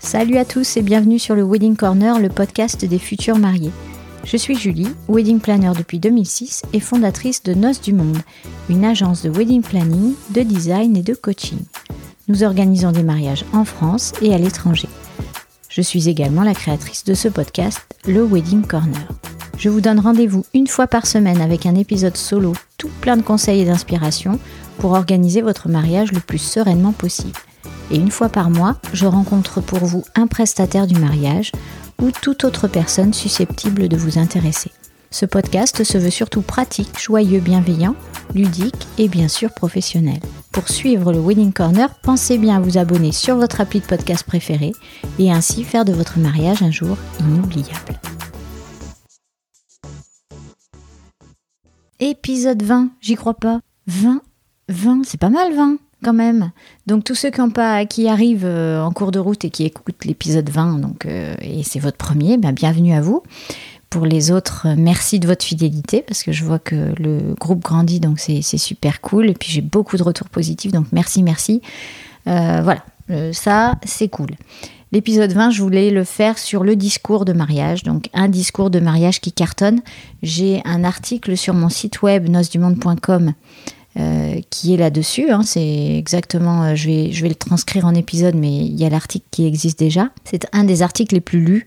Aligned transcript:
Salut 0.00 0.38
à 0.38 0.44
tous 0.44 0.76
et 0.76 0.82
bienvenue 0.82 1.18
sur 1.18 1.36
le 1.36 1.44
Wedding 1.44 1.76
Corner, 1.76 2.18
le 2.18 2.28
podcast 2.28 2.84
des 2.84 2.98
futurs 2.98 3.38
mariés. 3.38 3.70
Je 4.24 4.36
suis 4.36 4.56
Julie, 4.56 4.88
wedding 5.08 5.38
planner 5.38 5.72
depuis 5.76 6.00
2006 6.00 6.62
et 6.72 6.80
fondatrice 6.80 7.42
de 7.42 7.54
Noces 7.54 7.80
du 7.80 7.92
Monde, 7.92 8.18
une 8.68 8.84
agence 8.84 9.22
de 9.22 9.30
wedding 9.30 9.62
planning, 9.62 10.14
de 10.30 10.42
design 10.42 10.96
et 10.96 11.02
de 11.02 11.14
coaching. 11.14 11.60
Nous 12.26 12.42
organisons 12.42 12.90
des 12.90 13.04
mariages 13.04 13.44
en 13.52 13.64
France 13.64 14.12
et 14.20 14.34
à 14.34 14.38
l'étranger. 14.38 14.88
Je 15.78 15.82
suis 15.84 16.08
également 16.08 16.42
la 16.42 16.54
créatrice 16.54 17.04
de 17.04 17.14
ce 17.14 17.28
podcast, 17.28 17.78
le 18.04 18.24
Wedding 18.24 18.66
Corner. 18.66 19.06
Je 19.56 19.68
vous 19.68 19.80
donne 19.80 20.00
rendez-vous 20.00 20.44
une 20.52 20.66
fois 20.66 20.88
par 20.88 21.06
semaine 21.06 21.40
avec 21.40 21.66
un 21.66 21.76
épisode 21.76 22.16
solo 22.16 22.52
tout 22.78 22.90
plein 23.00 23.16
de 23.16 23.22
conseils 23.22 23.60
et 23.60 23.64
d'inspiration 23.64 24.40
pour 24.78 24.90
organiser 24.90 25.40
votre 25.40 25.68
mariage 25.68 26.10
le 26.10 26.18
plus 26.18 26.38
sereinement 26.38 26.90
possible. 26.90 27.38
Et 27.92 27.96
une 27.96 28.10
fois 28.10 28.28
par 28.28 28.50
mois, 28.50 28.78
je 28.92 29.06
rencontre 29.06 29.60
pour 29.60 29.78
vous 29.78 30.02
un 30.16 30.26
prestataire 30.26 30.88
du 30.88 30.98
mariage 30.98 31.52
ou 32.02 32.10
toute 32.10 32.42
autre 32.42 32.66
personne 32.66 33.14
susceptible 33.14 33.86
de 33.86 33.96
vous 33.96 34.18
intéresser. 34.18 34.72
Ce 35.10 35.24
podcast 35.24 35.84
se 35.84 35.96
veut 35.96 36.10
surtout 36.10 36.42
pratique, 36.42 36.98
joyeux, 36.98 37.40
bienveillant, 37.40 37.96
ludique 38.34 38.86
et 38.98 39.08
bien 39.08 39.28
sûr 39.28 39.50
professionnel. 39.54 40.20
Pour 40.52 40.68
suivre 40.68 41.12
le 41.12 41.18
Wedding 41.18 41.52
Corner, 41.52 41.88
pensez 42.02 42.36
bien 42.36 42.56
à 42.56 42.60
vous 42.60 42.76
abonner 42.76 43.12
sur 43.12 43.36
votre 43.36 43.62
appli 43.62 43.80
de 43.80 43.86
podcast 43.86 44.24
préféré 44.24 44.72
et 45.18 45.32
ainsi 45.32 45.64
faire 45.64 45.86
de 45.86 45.92
votre 45.92 46.18
mariage 46.18 46.62
un 46.62 46.70
jour 46.70 46.98
inoubliable. 47.20 47.98
Épisode 52.00 52.62
20, 52.62 52.90
j'y 53.00 53.14
crois 53.14 53.34
pas. 53.34 53.60
20 53.86 54.20
20, 54.68 55.02
c'est 55.04 55.18
pas 55.18 55.30
mal 55.30 55.54
20 55.54 55.78
quand 56.04 56.12
même. 56.12 56.52
Donc 56.86 57.04
tous 57.04 57.14
ceux 57.14 57.30
qui, 57.30 57.40
qui 57.88 58.08
arrivent 58.08 58.44
euh, 58.44 58.82
en 58.82 58.92
cours 58.92 59.10
de 59.10 59.18
route 59.18 59.44
et 59.44 59.50
qui 59.50 59.64
écoutent 59.64 60.04
l'épisode 60.04 60.48
20, 60.48 60.78
donc, 60.78 61.06
euh, 61.06 61.34
et 61.40 61.62
c'est 61.62 61.80
votre 61.80 61.96
premier, 61.96 62.36
ben, 62.36 62.52
bienvenue 62.52 62.92
à 62.92 63.00
vous. 63.00 63.22
Pour 63.90 64.04
les 64.04 64.30
autres, 64.30 64.66
euh, 64.66 64.74
merci 64.76 65.18
de 65.18 65.26
votre 65.26 65.44
fidélité 65.44 66.02
parce 66.02 66.22
que 66.22 66.32
je 66.32 66.44
vois 66.44 66.58
que 66.58 66.92
le 66.98 67.34
groupe 67.34 67.62
grandit, 67.62 68.00
donc 68.00 68.20
c'est 68.20 68.42
super 68.42 69.00
cool. 69.00 69.30
Et 69.30 69.34
puis 69.34 69.50
j'ai 69.50 69.62
beaucoup 69.62 69.96
de 69.96 70.02
retours 70.02 70.28
positifs, 70.28 70.72
donc 70.72 70.86
merci, 70.92 71.22
merci. 71.22 71.62
voilà, 72.26 72.84
ça 73.32 73.76
c'est 73.84 74.08
cool. 74.08 74.30
L'épisode 74.90 75.32
20, 75.32 75.50
je 75.50 75.62
voulais 75.62 75.90
le 75.90 76.02
faire 76.02 76.38
sur 76.38 76.64
le 76.64 76.74
discours 76.74 77.26
de 77.26 77.34
mariage, 77.34 77.82
donc 77.82 78.08
un 78.14 78.28
discours 78.28 78.70
de 78.70 78.80
mariage 78.80 79.20
qui 79.20 79.32
cartonne. 79.32 79.80
J'ai 80.22 80.62
un 80.64 80.82
article 80.82 81.36
sur 81.36 81.52
mon 81.52 81.68
site 81.68 82.00
web 82.00 82.28
nocesdumonde.com 82.28 83.34
euh, 83.98 84.40
qui 84.48 84.72
est 84.72 84.76
là-dessus. 84.78 85.30
Hein. 85.30 85.42
c'est 85.42 85.96
exactement, 85.98 86.62
euh, 86.62 86.74
je, 86.74 86.86
vais, 86.86 87.12
je 87.12 87.22
vais 87.22 87.28
le 87.28 87.34
transcrire 87.34 87.84
en 87.84 87.94
épisode, 87.94 88.34
mais 88.34 88.54
il 88.54 88.76
y 88.76 88.84
a 88.84 88.88
l'article 88.88 89.26
qui 89.30 89.44
existe 89.44 89.78
déjà. 89.78 90.08
C'est 90.24 90.46
un 90.52 90.64
des 90.64 90.82
articles 90.82 91.14
les 91.14 91.20
plus 91.20 91.40
lus. 91.40 91.66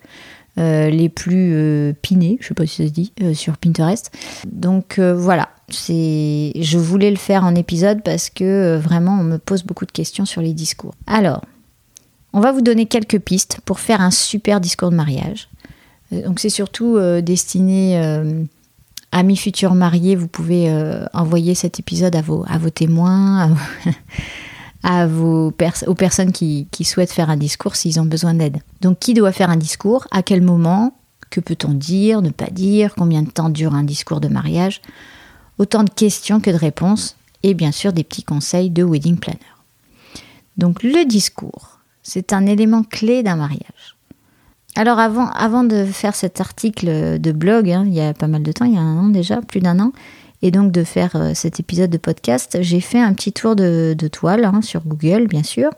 Euh, 0.58 0.90
les 0.90 1.08
plus 1.08 1.96
pinés, 2.02 2.38
je 2.42 2.48
sais 2.48 2.54
pas 2.54 2.66
si 2.66 2.84
ça 2.84 2.86
se 2.86 2.94
dit, 2.94 3.14
sur 3.34 3.58
Pinterest. 3.58 4.12
Donc 4.46 5.00
voilà, 5.00 5.50
c'est, 5.70 6.52
je 6.60 6.78
voulais 6.78 7.10
le 7.10 7.18
faire 7.18 7.46
en 7.46 7.56
épisode 7.56 8.04
parce 8.04 8.30
que 8.30 8.78
vraiment 8.78 9.20
on 9.20 9.24
me 9.24 9.38
pose 9.38 9.64
beaucoup 9.64 9.86
de 9.86 9.92
questions 9.92 10.26
sur 10.26 10.42
les 10.42 10.54
discours. 10.54 10.94
Alors, 11.08 11.42
on 12.34 12.42
va 12.42 12.52
vous 12.52 12.62
donner 12.62 12.86
quelques 12.86 13.20
pistes 13.20 13.60
pour 13.66 13.80
faire 13.80 14.02
un 14.02 14.12
super 14.12 14.60
discours 14.60 14.92
de 14.92 14.96
mariage. 14.96 15.50
donc 16.12 16.40
c'est 16.40 16.50
surtout 16.50 17.00
destiné 17.22 17.98
amis 19.12 19.38
futurs 19.38 19.76
mariés, 19.76 20.16
vous 20.16 20.28
pouvez 20.28 20.70
euh, 20.70 21.06
envoyer 21.14 21.56
cet 21.56 21.80
épisode 21.80 22.16
à 22.16 22.22
vos, 22.22 22.46
à 22.48 22.58
vos 22.58 22.70
témoins, 22.70 23.44
à, 23.44 23.50
vos 24.84 25.54
aux 25.88 25.96
personnes 25.96 26.32
qui, 26.32 26.68
souhaitent 26.84 27.12
faire 27.12 27.30
un 27.30 27.38
discours 27.38 27.76
s'ils 27.76 28.00
ont 28.00 28.06
besoin 28.06 28.34
d'aide. 28.34 28.60
Donc 28.82 29.00
qui 29.00 29.14
doit 29.14 29.32
faire 29.32 29.50
un 29.50 29.58
discours? 29.58 30.08
À 30.12 30.24
quel 30.24 30.42
moment? 30.42 30.96
Que 31.30 31.40
peut-on 31.40 31.74
dire? 31.74 32.22
Ne 32.22 32.30
pas 32.30 32.50
dire? 32.50 32.96
Combien 32.96 33.22
de 33.22 33.30
temps 33.30 33.50
dure 33.50 33.74
un 33.74 33.84
discours 33.84 34.20
de 34.20 34.28
mariage? 34.28 34.82
Autant 35.58 35.84
de 35.84 35.90
questions 35.90 36.40
que 36.40 36.50
de 36.50 36.56
réponses 36.56 37.16
et 37.44 37.54
bien 37.54 37.72
sûr 37.72 37.94
des 37.94 38.04
petits 38.04 38.24
conseils 38.24 38.70
de 38.70 38.84
wedding 38.84 39.18
planner. 39.18 39.40
Donc 40.58 40.84
le 40.84 41.06
discours, 41.06 41.80
c'est 42.04 42.34
un 42.34 42.46
élément 42.46 42.84
clé 42.84 43.24
d'un 43.24 43.36
mariage. 43.36 43.96
Alors 44.76 45.00
avant, 45.00 45.30
avant 45.32 45.64
de 45.64 45.86
faire 45.86 46.16
cet 46.16 46.40
article 46.40 47.20
de 47.20 47.32
blog, 47.32 47.70
hein, 47.70 47.84
il 47.86 47.94
y 47.94 48.02
a 48.02 48.14
pas 48.14 48.28
mal 48.28 48.44
de 48.44 48.52
temps, 48.52 48.66
il 48.66 48.74
y 48.74 48.78
a 48.78 48.82
un 48.82 48.98
an 49.06 49.10
déjà, 49.10 49.42
plus 49.42 49.60
d'un 49.60 49.80
an, 49.80 49.92
et 50.42 50.52
donc 50.52 50.72
de 50.72 50.84
faire 50.84 51.16
euh, 51.16 51.32
cet 51.34 51.60
épisode 51.60 51.90
de 51.90 51.98
podcast, 51.98 52.58
j'ai 52.62 52.82
fait 52.82 53.00
un 53.00 53.14
petit 53.14 53.32
tour 53.32 53.56
de, 53.56 53.96
toile 54.12 54.46
hein, 54.46 54.62
sur 54.62 54.82
Google, 54.82 55.28
bien 55.28 55.44
sûr, 55.44 55.70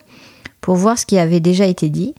pour 0.62 0.76
voir 0.76 0.98
ce 0.98 1.06
qui 1.06 1.18
avait 1.18 1.40
déjà 1.40 1.66
été 1.66 1.90
dit 1.90 2.14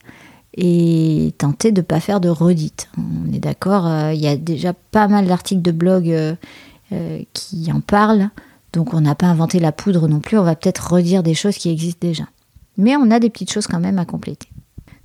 et 0.57 1.35
tenter 1.39 1.73
de 1.73 1.81
ne 1.81 1.85
pas 1.85 2.01
faire 2.01 2.21
de 2.21 2.29
redites. 2.29 2.89
On 2.97 3.33
est 3.33 3.41
d'accord, 3.41 3.87
euh, 3.87 4.13
il 4.13 4.21
y 4.21 4.29
a 4.29 4.37
déjà 4.37 4.73
pas 4.73 5.09
mal 5.09 5.27
d'articles 5.27 5.63
de 5.63 5.73
blog 5.73 6.09
euh, 6.09 6.35
qui 7.33 7.73
en 7.73 7.81
parlent, 7.81 8.31
donc 8.73 8.95
on 8.95 9.01
n'a 9.01 9.15
pas 9.15 9.27
inventé 9.27 9.59
la 9.59 9.73
poudre 9.73 10.07
non 10.07 10.21
plus, 10.21 10.39
on 10.39 10.45
va 10.45 10.55
peut-être 10.55 10.93
redire 10.93 11.23
des 11.23 11.35
choses 11.35 11.57
qui 11.57 11.71
existent 11.71 12.07
déjà. 12.07 12.25
Mais 12.77 12.97
on 12.97 13.11
a 13.11 13.21
des 13.21 13.31
petites 13.31 13.53
choses 13.53 13.67
quand 13.67 13.81
même 13.81 13.99
à 13.99 14.05
compléter. 14.05 14.49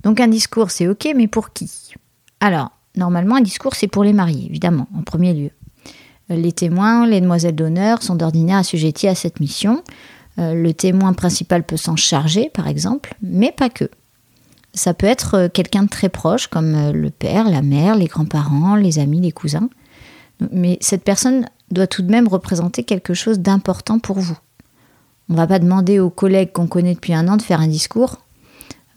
Donc 0.02 0.20
un 0.20 0.28
discours, 0.28 0.70
c'est 0.70 0.88
OK, 0.88 1.08
mais 1.16 1.28
pour 1.28 1.52
qui? 1.52 1.94
Alors, 2.40 2.70
normalement, 2.96 3.36
un 3.36 3.40
discours, 3.40 3.74
c'est 3.74 3.86
pour 3.86 4.04
les 4.04 4.12
mariés, 4.12 4.46
évidemment, 4.46 4.88
en 4.96 5.02
premier 5.02 5.34
lieu. 5.34 5.50
Euh, 6.30 6.36
les 6.36 6.52
témoins, 6.52 7.06
les 7.06 7.20
demoiselles 7.20 7.54
d'honneur 7.54 8.02
sont 8.02 8.14
d'ordinaire 8.14 8.58
assujettis 8.58 9.08
à 9.08 9.14
cette 9.14 9.40
mission. 9.40 9.82
Euh, 10.38 10.54
le 10.54 10.72
témoin 10.72 11.12
principal 11.12 11.64
peut 11.64 11.76
s'en 11.76 11.96
charger, 11.96 12.50
par 12.52 12.68
exemple, 12.68 13.14
mais 13.22 13.52
pas 13.52 13.68
que. 13.68 13.90
Ça 14.72 14.94
peut 14.94 15.06
être 15.06 15.34
euh, 15.34 15.48
quelqu'un 15.48 15.84
de 15.84 15.88
très 15.88 16.08
proche, 16.08 16.46
comme 16.46 16.90
le 16.92 17.10
père, 17.10 17.48
la 17.48 17.62
mère, 17.62 17.96
les 17.96 18.06
grands-parents, 18.06 18.76
les 18.76 18.98
amis, 18.98 19.20
les 19.20 19.32
cousins. 19.32 19.68
Mais 20.52 20.78
cette 20.80 21.04
personne 21.04 21.46
doit 21.70 21.86
tout 21.86 22.02
de 22.02 22.10
même 22.10 22.28
représenter 22.28 22.84
quelque 22.84 23.14
chose 23.14 23.40
d'important 23.40 23.98
pour 23.98 24.18
vous. 24.18 24.38
On 25.28 25.34
ne 25.34 25.38
va 25.38 25.46
pas 25.46 25.58
demander 25.58 26.00
aux 26.00 26.10
collègues 26.10 26.52
qu'on 26.52 26.66
connaît 26.66 26.94
depuis 26.94 27.14
un 27.14 27.28
an 27.28 27.36
de 27.36 27.42
faire 27.42 27.60
un 27.60 27.68
discours 27.68 28.18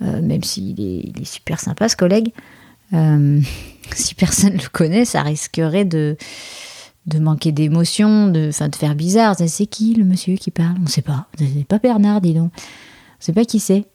euh, 0.03 0.21
même 0.21 0.43
s'il 0.43 0.79
est, 0.79 1.25
super 1.25 1.59
sympa 1.59 1.87
ce 1.87 1.95
collègue. 1.95 2.33
Euh, 2.93 3.39
si 3.95 4.15
personne 4.15 4.53
le 4.53 4.69
connaît, 4.71 5.05
ça 5.05 5.21
risquerait 5.21 5.85
de, 5.85 6.17
de 7.05 7.19
manquer 7.19 7.51
d'émotion, 7.51 8.27
de, 8.27 8.49
de 8.49 8.75
faire 8.75 8.95
bizarre. 8.95 9.35
C'est 9.37 9.65
qui 9.65 9.93
le 9.93 10.05
monsieur 10.05 10.35
qui 10.35 10.51
parle? 10.51 10.75
On 10.79 10.83
ne 10.83 10.89
sait 10.89 11.01
pas. 11.01 11.27
C'est 11.37 11.67
pas 11.67 11.79
Bernard, 11.79 12.21
dis 12.21 12.33
donc. 12.33 12.51
On 12.55 12.57
ne 12.57 13.25
sait 13.25 13.33
pas 13.33 13.45
qui 13.45 13.59
c'est. 13.59 13.85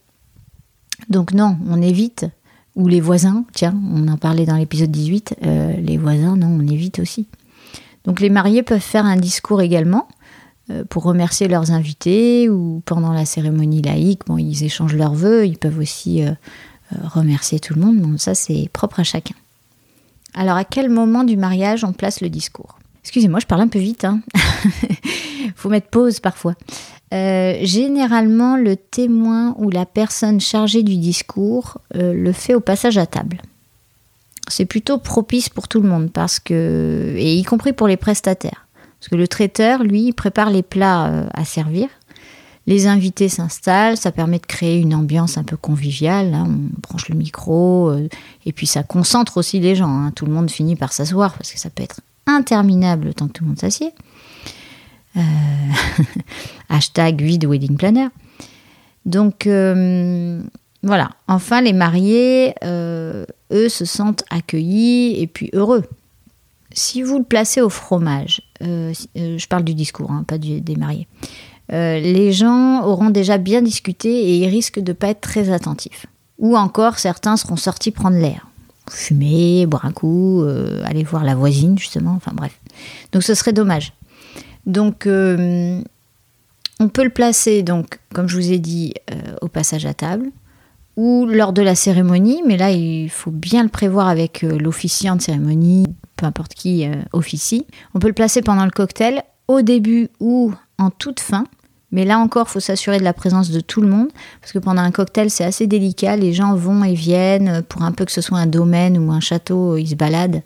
Donc 1.09 1.33
non, 1.33 1.57
on 1.69 1.81
évite. 1.81 2.27
Ou 2.77 2.87
les 2.87 3.01
voisins, 3.01 3.45
tiens, 3.55 3.75
on 3.93 4.07
en 4.07 4.17
parlait 4.17 4.47
dans 4.47 4.57
l'épisode 4.57 4.91
18, 4.91 5.37
euh, 5.43 5.73
les 5.73 5.99
voisins, 5.99 6.37
non, 6.37 6.47
on 6.47 6.67
évite 6.69 7.01
aussi. 7.01 7.27
Donc 8.05 8.21
les 8.21 8.31
mariés 8.31 8.63
peuvent 8.63 8.79
faire 8.79 9.05
un 9.05 9.17
discours 9.17 9.63
également. 9.63 10.07
Euh, 10.71 10.85
pour 10.85 11.03
remercier 11.03 11.49
leurs 11.49 11.73
invités 11.73 12.49
ou 12.49 12.83
pendant 12.85 13.13
la 13.13 13.25
cérémonie 13.25 13.83
laïque, 13.83 14.27
bon, 14.27 14.39
ils 14.39 14.65
échangent 14.65 14.95
leurs 14.95 15.15
vœux, 15.15 15.47
ils 15.47 15.59
peuvent 15.59 15.79
aussi 15.79 16.23
euh, 16.23 16.33
remercier 17.05 17.59
tout 17.59 17.75
le 17.75 17.81
monde, 17.81 17.99
bon, 17.99 18.19
ça 18.19 18.35
c'est 18.35 18.69
propre 18.73 19.01
à 19.01 19.05
chacun. 19.05 19.35
Alors 20.35 20.57
à 20.57 20.65
quel 20.65 20.91
moment 20.91 21.25
du 21.25 21.37
mariage 21.37 21.85
on 21.85 21.93
place 21.93 22.21
le 22.21 22.29
discours? 22.29 22.78
Excusez-moi, 23.09 23.41
je 23.41 23.47
parle 23.47 23.63
un 23.63 23.69
peu 23.69 23.79
vite, 23.79 24.05
hein 24.05 24.21
faut 25.57 25.69
mettre 25.71 25.89
pause 25.89 26.21
parfois. 26.21 26.55
généralement, 27.11 28.57
le 28.57 28.77
témoin 28.77 29.55
ou 29.59 29.71
la 29.71 29.87
personne 29.87 30.41
chargée 30.41 30.83
du 30.83 30.97
discours 30.97 31.79
le 31.95 32.33
fait 32.33 32.55
au 32.55 32.61
passage 32.61 32.99
à 32.99 33.07
table. 33.07 33.39
C'est 34.49 34.65
plutôt 34.65 34.99
propice 34.99 35.49
pour 35.49 35.69
tout 35.69 35.81
le 35.81 35.89
monde 35.89 36.11
parce 36.11 36.41
que, 36.41 37.15
et 37.17 37.37
y 37.37 37.43
compris 37.45 37.73
pour 37.73 37.87
les 37.87 37.97
prestataires. 37.97 38.67
Parce 38.99 39.09
que 39.09 39.17
le 39.17 39.29
traiteur, 39.29 39.85
lui, 39.85 40.13
prépare 40.13 40.51
les 40.51 40.63
plats 40.63 41.07
euh, 41.07 41.29
à 41.33 41.45
servir. 41.45 41.89
Les 42.67 42.87
invités 42.87 43.29
s'installent, 43.29 43.97
ça 43.97 44.13
permet 44.13 44.39
de 44.39 44.47
créer 44.47 44.79
une 44.79 44.95
ambiance 44.95 45.39
un 45.39 45.45
peu 45.45 45.57
conviviale. 45.57 46.35
Hein. 46.35 46.47
On 46.49 46.81
branche 46.81 47.09
le 47.09 47.15
micro, 47.15 47.91
euh, 47.91 48.09
et 48.45 48.53
puis 48.53 48.67
ça 48.67 48.83
concentre 48.83 49.37
aussi 49.39 49.61
les 49.61 49.75
gens. 49.75 49.89
Hein. 49.89 50.13
Tout 50.15 50.27
le 50.27 50.33
monde 50.33 50.51
finit 50.51 50.77
par 50.77 50.93
s'asseoir 50.93 51.35
parce 51.35 51.53
que 51.53 51.59
ça 51.59 51.71
peut 51.71 51.83
être 51.83 52.01
interminable 52.29 53.07
le 53.07 53.15
temps 53.15 53.27
que 53.27 53.33
tout 53.33 53.45
le 53.45 53.49
monde 53.49 53.59
s'assied. 53.59 53.93
Euh, 55.17 55.21
hashtag 56.69 57.21
vide 57.21 57.47
wedding 57.47 57.77
planner. 57.77 58.09
Donc 59.05 59.49
voilà. 60.83 61.11
Enfin, 61.27 61.61
les 61.61 61.73
mariés, 61.73 62.55
eux, 62.63 63.69
se 63.69 63.85
sentent 63.85 64.25
accueillis 64.31 65.21
et 65.21 65.27
puis 65.27 65.51
heureux. 65.53 65.85
Si 66.73 67.03
vous 67.03 67.19
le 67.19 67.25
placez 67.25 67.61
au 67.61 67.71
fromage, 67.71 68.43
euh, 68.63 68.93
euh, 69.17 69.39
je 69.39 69.49
parle 69.49 69.65
du 69.65 69.75
discours, 69.75 70.11
hein, 70.11 70.25
pas 70.27 70.39
des 70.39 70.77
mariés, 70.77 71.09
euh, 71.73 71.99
les 71.99 72.33
gens 72.33 72.85
auront 72.85 73.11
déjà 73.11 73.39
bien 73.39 73.63
discuté 73.63 74.09
et 74.09 74.37
ils 74.39 74.49
risquent 74.49 74.81
de 74.81 74.93
ne 74.93 74.97
pas 74.97 75.09
être 75.09 75.21
très 75.21 75.51
attentifs. 75.51 76.07
Ou 76.39 76.57
encore, 76.57 76.99
certains 76.99 77.37
seront 77.37 77.57
sortis 77.57 77.91
prendre 77.91 78.17
l'air. 78.17 78.48
Fumer, 78.93 79.67
boire 79.67 79.85
un 79.85 79.93
coup, 79.93 80.43
euh, 80.43 80.83
aller 80.85 81.05
voir 81.05 81.25
la 81.25 81.35
voisine 81.35 81.79
justement, 81.79 82.13
enfin 82.13 82.33
bref. 82.35 82.59
Donc 83.13 83.23
ce 83.23 83.35
serait 83.35 83.53
dommage. 83.53 83.93
Donc 84.67 85.07
euh, 85.07 85.81
on 86.81 86.89
peut 86.89 87.05
le 87.05 87.11
placer 87.11 87.63
donc 87.63 87.99
comme 88.15 88.29
je 88.29 88.37
vous 88.37 88.53
ai 88.53 88.59
dit 88.59 88.95
euh, 89.11 89.37
au 89.41 89.49
passage 89.49 89.87
à 89.87 89.95
table 89.95 90.31
ou 90.97 91.27
lors 91.27 91.53
de 91.53 91.63
la 91.63 91.75
cérémonie, 91.75 92.43
mais 92.47 92.57
là 92.57 92.71
il 92.71 93.09
faut 93.09 93.31
bien 93.31 93.63
le 93.63 93.69
prévoir 93.69 94.09
avec 94.09 94.43
l'officiant 94.43 95.17
de 95.17 95.23
cérémonie, 95.23 95.87
peu 96.17 96.27
importe 96.27 96.55
qui 96.55 96.89
officie. 97.13 97.67
On 97.95 98.01
peut 98.01 98.09
le 98.09 98.15
placer 98.15 98.43
pendant 98.43 98.65
le 98.65 98.73
cocktail 98.73 99.23
au 99.47 99.63
début 99.63 100.09
ou 100.19 100.53
en 100.77 100.91
toute 100.91 101.21
fin. 101.21 101.45
Mais 101.91 102.05
là 102.05 102.19
encore, 102.19 102.47
il 102.49 102.53
faut 102.53 102.61
s'assurer 102.61 102.99
de 102.99 103.05
la 103.05 103.15
présence 103.15 103.51
de 103.51 103.61
tout 103.61 103.81
le 103.81 103.89
monde, 103.89 104.09
parce 104.41 104.53
que 104.53 104.59
pendant 104.59 104.83
un 104.83 104.91
cocktail, 104.91 105.31
c'est 105.31 105.45
assez 105.45 105.67
délicat. 105.67 106.17
Les 106.17 106.33
gens 106.35 106.55
vont 106.55 106.85
et 106.85 106.95
viennent, 106.95 107.63
pour 107.63 107.83
un 107.83 107.93
peu 107.93 108.05
que 108.05 108.13
ce 108.13 108.21
soit 108.21 108.39
un 108.39 108.47
domaine 108.47 108.99
ou 108.99 109.11
un 109.11 109.21
château, 109.21 109.77
ils 109.77 109.89
se 109.89 109.95
baladent, 109.95 110.43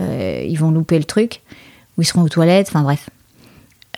euh, 0.00 0.44
ils 0.46 0.58
vont 0.58 0.72
louper 0.72 0.98
le 0.98 1.04
truc, 1.04 1.42
ou 1.96 2.02
ils 2.02 2.04
seront 2.04 2.22
aux 2.22 2.28
toilettes, 2.28 2.68
enfin 2.68 2.82
bref. 2.82 3.08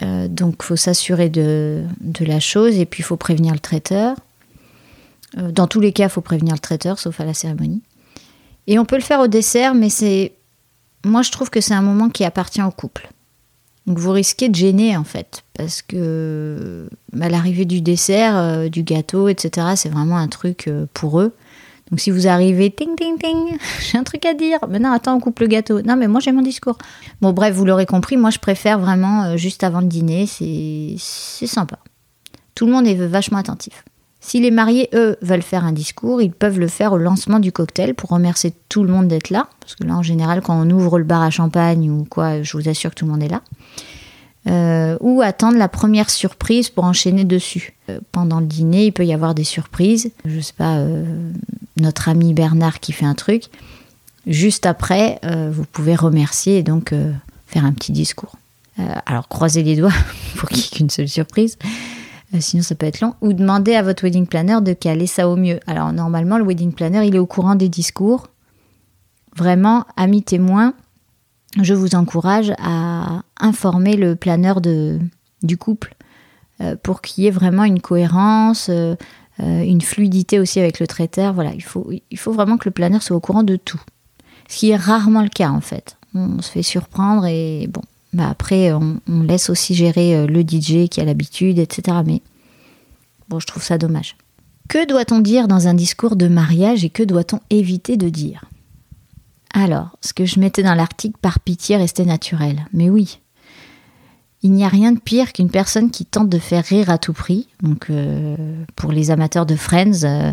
Euh, 0.02 0.28
donc 0.28 0.62
faut 0.62 0.76
s'assurer 0.76 1.30
de, 1.30 1.84
la 2.20 2.40
chose, 2.40 2.76
et 2.76 2.84
puis 2.84 3.00
il 3.00 3.04
faut 3.04 3.16
prévenir 3.16 3.54
le 3.54 3.60
traiteur. 3.60 4.16
Euh, 5.38 5.50
dans 5.50 5.66
tous 5.66 5.80
les 5.80 5.92
cas, 5.92 6.08
faut 6.10 6.20
prévenir 6.20 6.54
le 6.54 6.60
traiteur, 6.60 6.98
sauf 6.98 7.18
à 7.20 7.24
la 7.24 7.34
cérémonie. 7.34 7.82
Et 8.66 8.78
on 8.78 8.84
peut 8.84 8.96
le 8.96 9.02
faire 9.02 9.20
au 9.20 9.26
dessert, 9.28 9.74
mais 9.74 9.88
c'est... 9.88 10.32
Moi, 11.04 11.22
je 11.22 11.30
trouve 11.30 11.48
que 11.48 11.60
c'est 11.60 11.74
un 11.74 11.82
moment 11.82 12.10
qui 12.10 12.24
appartient 12.24 12.62
au 12.62 12.70
couple. 12.70 13.08
Donc 13.88 13.98
vous 13.98 14.12
risquez 14.12 14.50
de 14.50 14.54
gêner 14.54 14.98
en 14.98 15.02
fait, 15.02 15.44
parce 15.56 15.80
que 15.80 16.90
bah, 17.14 17.30
l'arrivée 17.30 17.64
du 17.64 17.80
dessert, 17.80 18.36
euh, 18.36 18.68
du 18.68 18.82
gâteau, 18.82 19.28
etc., 19.28 19.68
c'est 19.76 19.88
vraiment 19.88 20.18
un 20.18 20.28
truc 20.28 20.68
euh, 20.68 20.84
pour 20.92 21.20
eux. 21.22 21.32
Donc 21.90 21.98
si 21.98 22.10
vous 22.10 22.28
arrivez, 22.28 22.70
ting 22.70 22.94
ting 22.96 23.16
ting, 23.16 23.56
j'ai 23.80 23.96
un 23.96 24.04
truc 24.04 24.26
à 24.26 24.34
dire. 24.34 24.58
Mais 24.68 24.78
non, 24.78 24.92
attends, 24.92 25.16
on 25.16 25.20
coupe 25.20 25.40
le 25.40 25.46
gâteau. 25.46 25.80
Non, 25.80 25.96
mais 25.96 26.06
moi 26.06 26.20
j'ai 26.20 26.32
mon 26.32 26.42
discours. 26.42 26.76
Bon, 27.22 27.32
bref, 27.32 27.54
vous 27.54 27.64
l'aurez 27.64 27.86
compris, 27.86 28.18
moi 28.18 28.28
je 28.28 28.38
préfère 28.38 28.78
vraiment 28.78 29.22
euh, 29.22 29.36
juste 29.38 29.64
avant 29.64 29.80
le 29.80 29.86
dîner, 29.86 30.26
c'est 30.26 31.46
sympa. 31.46 31.78
Tout 32.54 32.66
le 32.66 32.72
monde 32.72 32.86
est 32.86 32.94
vachement 32.94 33.38
attentif. 33.38 33.86
Si 34.20 34.40
les 34.40 34.50
mariés, 34.50 34.88
eux, 34.94 35.16
veulent 35.22 35.42
faire 35.42 35.64
un 35.64 35.72
discours, 35.72 36.20
ils 36.20 36.32
peuvent 36.32 36.58
le 36.58 36.66
faire 36.66 36.92
au 36.92 36.98
lancement 36.98 37.38
du 37.38 37.52
cocktail 37.52 37.94
pour 37.94 38.10
remercier 38.10 38.52
tout 38.68 38.82
le 38.82 38.92
monde 38.92 39.08
d'être 39.08 39.30
là. 39.30 39.48
Parce 39.60 39.76
que 39.76 39.84
là, 39.84 39.94
en 39.94 40.02
général, 40.02 40.42
quand 40.42 40.60
on 40.60 40.68
ouvre 40.70 40.98
le 40.98 41.04
bar 41.04 41.22
à 41.22 41.30
champagne 41.30 41.90
ou 41.90 42.04
quoi, 42.04 42.42
je 42.42 42.56
vous 42.56 42.68
assure 42.68 42.90
que 42.90 42.96
tout 42.96 43.04
le 43.06 43.12
monde 43.12 43.22
est 43.22 43.28
là. 43.28 43.42
Euh, 44.46 44.96
ou 45.00 45.20
attendre 45.20 45.58
la 45.58 45.68
première 45.68 46.08
surprise 46.10 46.70
pour 46.70 46.84
enchaîner 46.84 47.24
dessus. 47.24 47.74
Euh, 47.90 48.00
pendant 48.12 48.40
le 48.40 48.46
dîner, 48.46 48.86
il 48.86 48.92
peut 48.92 49.04
y 49.04 49.12
avoir 49.12 49.34
des 49.34 49.44
surprises. 49.44 50.10
Je 50.24 50.40
sais 50.40 50.54
pas, 50.56 50.78
euh, 50.78 51.04
notre 51.76 52.08
ami 52.08 52.32
Bernard 52.34 52.80
qui 52.80 52.92
fait 52.92 53.04
un 53.04 53.14
truc. 53.14 53.44
Juste 54.26 54.66
après, 54.66 55.20
vous 55.50 55.64
pouvez 55.64 55.94
remercier 55.94 56.58
et 56.58 56.62
donc 56.62 56.92
faire 57.46 57.64
un 57.64 57.72
petit 57.72 57.92
discours. 57.92 58.36
alors 59.06 59.26
croisez 59.26 59.62
les 59.62 59.74
doigts 59.74 59.92
pour 60.36 60.50
qu'il 60.50 60.58
y 60.58 60.66
ait 60.66 60.68
qu'une 60.68 60.90
seule 60.90 61.08
surprise. 61.08 61.56
Sinon, 62.40 62.62
ça 62.62 62.74
peut 62.74 62.86
être 62.86 63.00
long. 63.00 63.14
Ou 63.20 63.32
demander 63.32 63.74
à 63.74 63.82
votre 63.82 64.04
wedding 64.04 64.26
planner 64.26 64.60
de 64.60 64.72
caler 64.72 65.06
ça 65.06 65.28
au 65.28 65.36
mieux. 65.36 65.60
Alors, 65.66 65.92
normalement, 65.92 66.38
le 66.38 66.44
wedding 66.44 66.72
planner, 66.72 67.06
il 67.06 67.14
est 67.14 67.20
au 67.20 67.26
courant 67.26 67.54
des 67.54 67.68
discours. 67.68 68.28
Vraiment, 69.36 69.84
ami 69.96 70.22
témoin, 70.22 70.74
je 71.62 71.74
vous 71.74 71.94
encourage 71.94 72.52
à 72.58 73.22
informer 73.40 73.96
le 73.96 74.16
planeur 74.16 74.60
de, 74.60 74.98
du 75.42 75.56
couple 75.56 75.94
euh, 76.60 76.76
pour 76.82 77.00
qu'il 77.00 77.24
y 77.24 77.26
ait 77.26 77.32
vraiment 77.32 77.64
une 77.64 77.80
cohérence, 77.80 78.68
euh, 78.68 78.96
euh, 79.40 79.62
une 79.62 79.80
fluidité 79.80 80.40
aussi 80.40 80.58
avec 80.58 80.80
le 80.80 80.86
traiteur. 80.86 81.32
Voilà, 81.32 81.52
il 81.54 81.62
faut, 81.62 81.90
il 82.10 82.18
faut 82.18 82.32
vraiment 82.32 82.58
que 82.58 82.68
le 82.68 82.72
planeur 82.72 83.02
soit 83.02 83.16
au 83.16 83.20
courant 83.20 83.44
de 83.44 83.56
tout. 83.56 83.80
Ce 84.48 84.58
qui 84.58 84.70
est 84.70 84.76
rarement 84.76 85.22
le 85.22 85.28
cas 85.28 85.50
en 85.50 85.60
fait. 85.60 85.96
On 86.14 86.42
se 86.42 86.50
fait 86.50 86.62
surprendre 86.62 87.26
et 87.26 87.68
bon, 87.68 87.82
bah 88.18 88.28
après 88.28 88.72
on, 88.72 89.00
on 89.08 89.22
laisse 89.22 89.48
aussi 89.48 89.74
gérer 89.74 90.26
le 90.26 90.42
DJ 90.42 90.88
qui 90.88 91.00
a 91.00 91.04
l'habitude, 91.04 91.58
etc. 91.58 91.98
Mais 92.04 92.20
bon, 93.28 93.40
je 93.40 93.46
trouve 93.46 93.62
ça 93.62 93.78
dommage. 93.78 94.16
Que 94.68 94.86
doit-on 94.86 95.20
dire 95.20 95.48
dans 95.48 95.66
un 95.66 95.74
discours 95.74 96.16
de 96.16 96.28
mariage 96.28 96.84
et 96.84 96.90
que 96.90 97.02
doit-on 97.02 97.40
éviter 97.48 97.96
de 97.96 98.10
dire? 98.10 98.44
Alors, 99.54 99.96
ce 100.02 100.12
que 100.12 100.26
je 100.26 100.38
mettais 100.38 100.62
dans 100.62 100.74
l'article, 100.74 101.16
par 101.22 101.40
pitié, 101.40 101.78
restait 101.78 102.04
naturel. 102.04 102.66
Mais 102.74 102.90
oui, 102.90 103.18
il 104.42 104.52
n'y 104.52 104.64
a 104.64 104.68
rien 104.68 104.92
de 104.92 105.00
pire 105.00 105.32
qu'une 105.32 105.50
personne 105.50 105.90
qui 105.90 106.04
tente 106.04 106.28
de 106.28 106.38
faire 106.38 106.64
rire 106.64 106.90
à 106.90 106.98
tout 106.98 107.12
prix. 107.12 107.48
Donc, 107.62 107.90
euh, 107.90 108.36
pour 108.76 108.92
les 108.92 109.10
amateurs 109.10 109.46
de 109.46 109.56
Friends, 109.56 110.04
euh, 110.04 110.32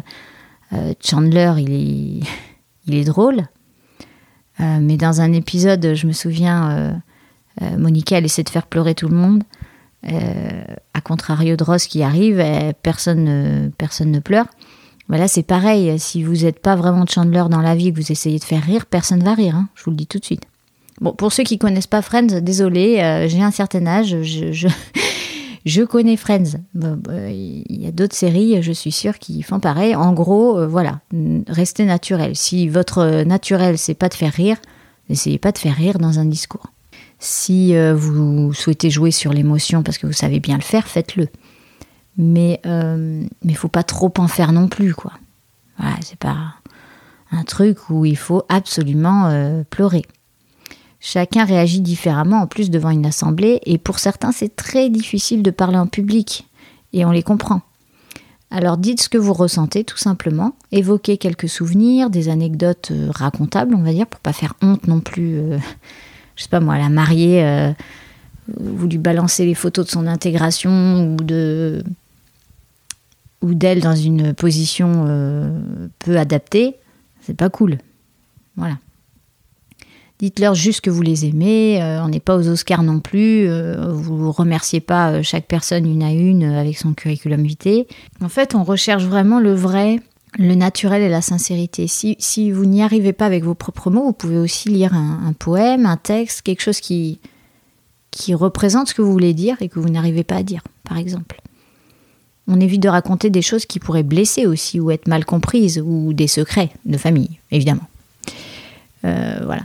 euh, 0.74 0.94
Chandler, 1.04 1.54
il 1.58 2.26
est 2.94 3.04
drôle. 3.06 3.44
mais 4.60 4.98
dans 4.98 5.22
un 5.22 5.34
épisode, 5.34 5.96
je 5.96 6.08
me 6.08 6.14
souviens, 6.14 7.02
Monica, 7.62 8.18
elle 8.18 8.26
essaie 8.26 8.44
de 8.44 8.50
faire 8.50 8.68
pleurer 8.68 8.96
tout 8.96 9.08
le 9.08 9.16
monde. 9.16 9.44
à 10.04 11.02
contrario 11.02 11.56
de 11.56 11.64
Ross 11.64 11.88
qui 11.88 12.04
arrive, 12.04 12.44
personne, 12.84 13.72
personne 13.78 14.12
ne 14.12 14.20
pleure. 14.20 14.48
Voilà, 15.08 15.28
c'est 15.28 15.44
pareil. 15.44 16.00
Si 16.00 16.24
vous 16.24 16.44
n'êtes 16.44 16.60
pas 16.60 16.76
vraiment 16.76 17.06
Chandler 17.06 17.44
dans 17.50 17.62
la 17.62 17.76
vie, 17.76 17.94
que 17.94 18.00
vous 18.00 18.12
essayez 18.12 18.40
de 18.40 18.44
faire 18.44 18.64
rire, 18.64 18.86
personne 18.86 19.24
va 19.24 19.34
rire. 19.34 19.56
Hein, 19.56 19.70
je 19.76 19.84
vous 19.84 19.92
le 19.92 19.98
dis 19.98 20.08
tout 20.08 20.20
de 20.20 20.26
suite. 20.26 20.44
Bon, 21.02 21.14
pour 21.14 21.34
ceux 21.34 21.44
qui 21.44 21.58
connaissent 21.58 21.88
pas 21.88 22.02
Friends, 22.02 22.42
désolé, 22.42 23.00
euh, 23.00 23.28
j'ai 23.28 23.42
un 23.42 23.52
certain 23.52 23.86
âge, 23.86 24.22
je, 24.22 24.68
je, 25.66 25.82
connais 25.84 26.16
Friends. 26.16 26.58
Bah, 26.74 26.96
il 27.30 27.82
y 27.82 27.86
a 27.86 27.92
d'autres 27.92 28.16
séries, 28.16 28.62
je 28.62 28.72
suis 28.72 28.94
sûre, 28.94 29.20
qui 29.20 29.42
font 29.44 29.60
pareil. 29.60 29.96
En 29.96 30.14
gros, 30.14 30.58
euh, 30.58 30.68
voilà, 30.68 31.02
restez 31.48 31.86
naturel. 31.86 32.36
Si 32.36 32.68
votre 32.70 33.24
naturel, 33.24 33.78
c'est 33.78 33.94
pas 33.94 34.10
de 34.10 34.14
faire 34.14 34.34
rire, 34.34 34.58
n'essayez 35.10 35.38
pas 35.38 35.52
de 35.52 35.58
faire 35.58 35.76
rire 35.76 36.00
dans 36.00 36.18
un 36.18 36.26
discours. 36.26 36.68
Si 37.20 37.76
euh, 37.76 37.96
vous 37.96 38.54
souhaitez 38.54 38.90
jouer 38.90 39.12
sur 39.12 39.34
l'émotion 39.34 39.84
parce 39.84 39.98
que 39.98 40.08
vous 40.08 40.14
savez 40.14 40.40
bien 40.40 40.58
le 40.58 40.64
faire, 40.64 40.88
faites-le 40.88 41.28
mais 42.18 42.60
il 42.64 42.70
euh, 42.70 43.24
mais 43.44 43.54
faut 43.54 43.68
pas 43.68 43.84
trop 43.84 44.12
en 44.18 44.28
faire 44.28 44.52
non 44.52 44.68
plus 44.68 44.94
quoi. 44.94 45.14
Voilà, 45.78 45.96
c'est 46.02 46.18
pas 46.20 46.56
un 47.32 47.44
truc 47.44 47.90
où 47.90 48.06
il 48.06 48.18
faut 48.18 48.44
absolument 48.50 49.28
euh, 49.28 49.64
pleurer. 49.70 50.04
Chacun 51.00 51.44
réagit 51.44 51.82
différemment 51.82 52.42
en 52.42 52.48
plus 52.48 52.70
devant 52.70 52.90
une 52.90 53.06
assemblée 53.06 53.60
et 53.66 53.78
pour 53.78 54.00
certains 54.00 54.32
c'est 54.32 54.56
très 54.56 54.90
difficile 54.90 55.44
de 55.44 55.52
parler 55.52 55.78
en 55.78 55.88
public 55.88 56.48
et 56.94 57.06
on 57.06 57.12
les 57.12 57.24
comprend. 57.24 57.62
Alors 58.52 58.78
dites 58.78 59.02
ce 59.02 59.10
que 59.10 59.18
vous 59.18 59.34
ressentez 59.34 59.84
tout 59.84 59.98
simplement, 59.98 60.56
évoquez 60.72 61.18
quelques 61.18 61.50
souvenirs, 61.50 62.10
des 62.10 62.30
anecdotes 62.30 62.92
euh, 62.92 63.10
racontables 63.12 63.76
on 63.76 63.84
va 63.84 63.92
dire 63.92 64.08
pour 64.08 64.22
pas 64.22 64.34
faire 64.34 64.54
honte 64.62 64.88
non 64.88 65.02
plus. 65.02 65.42
Je 66.36 66.44
sais 66.44 66.50
pas 66.50 66.60
moi, 66.60 66.78
la 66.78 66.90
mariée 66.90 67.74
vous 68.48 68.88
lui 68.88 68.98
balancez 68.98 69.46
les 69.46 69.56
photos 69.56 69.86
de 69.86 69.92
son 69.92 70.08
intégration 70.08 71.14
ou 71.14 71.16
de 71.18 71.84
ou 73.42 73.54
d'elle 73.54 73.82
dans 73.82 73.96
une 73.96 74.34
position 74.34 75.06
euh, 75.08 75.60
peu 76.00 76.18
adaptée, 76.18 76.76
c'est 77.22 77.36
pas 77.36 77.50
cool. 77.50 77.78
Voilà. 78.56 78.78
Dites-leur 80.18 80.56
juste 80.56 80.82
que 80.82 80.90
vous 80.90 81.02
les 81.02 81.26
aimez, 81.26 81.82
euh, 81.84 82.02
on 82.04 82.08
n'est 82.08 82.22
pas 82.22 82.38
aux 82.38 82.48
Oscars 82.48 82.82
non 82.82 83.02
plus, 83.02 83.48
euh, 83.48 83.92
vous 83.92 84.32
remerciez 84.32 84.80
pas 84.80 85.22
chaque 85.22 85.46
personne 85.46 85.86
une 85.86 86.02
à 86.02 86.12
une 86.12 86.44
avec 86.44 86.78
son 86.78 86.94
curriculum 86.94 87.44
vitae. 87.44 87.86
En 88.22 88.30
fait, 88.30 88.56
on 88.56 88.64
recherche 88.64 89.04
vraiment 89.04 89.40
le 89.40 89.54
vrai, 89.54 90.00
le 90.38 90.56
naturel 90.56 91.02
et 91.02 91.10
la 91.10 91.22
sincérité. 91.22 91.88
Si, 91.88 92.52
vous 92.52 92.66
n'y 92.66 92.84
arrivez 92.84 93.14
pas 93.14 93.26
avec 93.26 93.44
vos 93.44 93.56
propres 93.56 93.90
mots, 93.90 94.04
vous 94.04 94.14
pouvez 94.14 94.38
aussi 94.38 94.70
lire 94.70 94.94
un, 94.94 95.22
un, 95.28 95.34
poème, 95.34 95.86
un 95.86 95.98
texte, 95.98 96.42
quelque 96.42 96.62
chose 96.62 96.80
qui, 96.80 97.20
qui 98.12 98.34
représente 98.34 98.90
ce 98.90 98.94
que 98.94 99.02
vous 99.02 99.12
voulez 99.12 99.34
dire 99.34 99.58
et 99.62 99.70
que 99.70 99.80
vous 99.80 99.90
n'arrivez 99.90 100.24
pas 100.24 100.36
à 100.36 100.44
dire, 100.44 100.62
par 100.84 100.98
exemple. 100.98 101.42
On 102.48 102.60
évite 102.60 102.82
de 102.82 102.90
raconter 102.90 103.30
des 103.30 103.42
choses 103.42 103.66
qui 103.66 103.80
pourraient 103.80 104.04
blesser 104.04 104.46
aussi 104.46 104.80
ou 104.80 104.92
être 104.92 105.08
mal 105.08 105.26
comprises 105.26 105.82
ou 105.84 106.14
des 106.14 106.28
secrets 106.28 106.70
de 106.86 106.98
famille, 106.98 107.40
évidemment. 107.52 107.88
Euh, 109.04 109.40
voilà. 109.44 109.64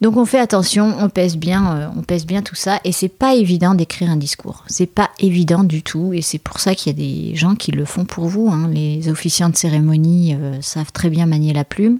Donc 0.00 0.16
on 0.16 0.26
fait 0.26 0.38
attention, 0.38 0.96
on 0.98 1.08
pèse 1.08 1.36
bien, 1.36 1.76
euh, 1.76 1.88
on 1.96 2.02
pèse 2.02 2.26
bien 2.26 2.42
tout 2.42 2.54
ça, 2.54 2.80
et 2.84 2.92
c'est 2.92 3.08
pas 3.08 3.34
évident 3.34 3.74
d'écrire 3.74 4.10
un 4.10 4.16
discours. 4.16 4.64
C'est 4.66 4.86
pas 4.86 5.10
évident 5.18 5.64
du 5.64 5.82
tout, 5.82 6.12
et 6.12 6.20
c'est 6.20 6.38
pour 6.38 6.60
ça 6.60 6.74
qu'il 6.74 6.92
y 6.92 6.94
a 6.94 7.30
des 7.30 7.36
gens 7.36 7.54
qui 7.54 7.70
le 7.70 7.84
font 7.84 8.04
pour 8.04 8.26
vous. 8.26 8.50
Hein. 8.50 8.68
Les 8.68 9.08
officiants 9.08 9.48
de 9.48 9.56
cérémonie 9.56 10.34
euh, 10.34 10.60
savent 10.60 10.92
très 10.92 11.10
bien 11.10 11.26
manier 11.26 11.52
la 11.52 11.64
plume, 11.64 11.98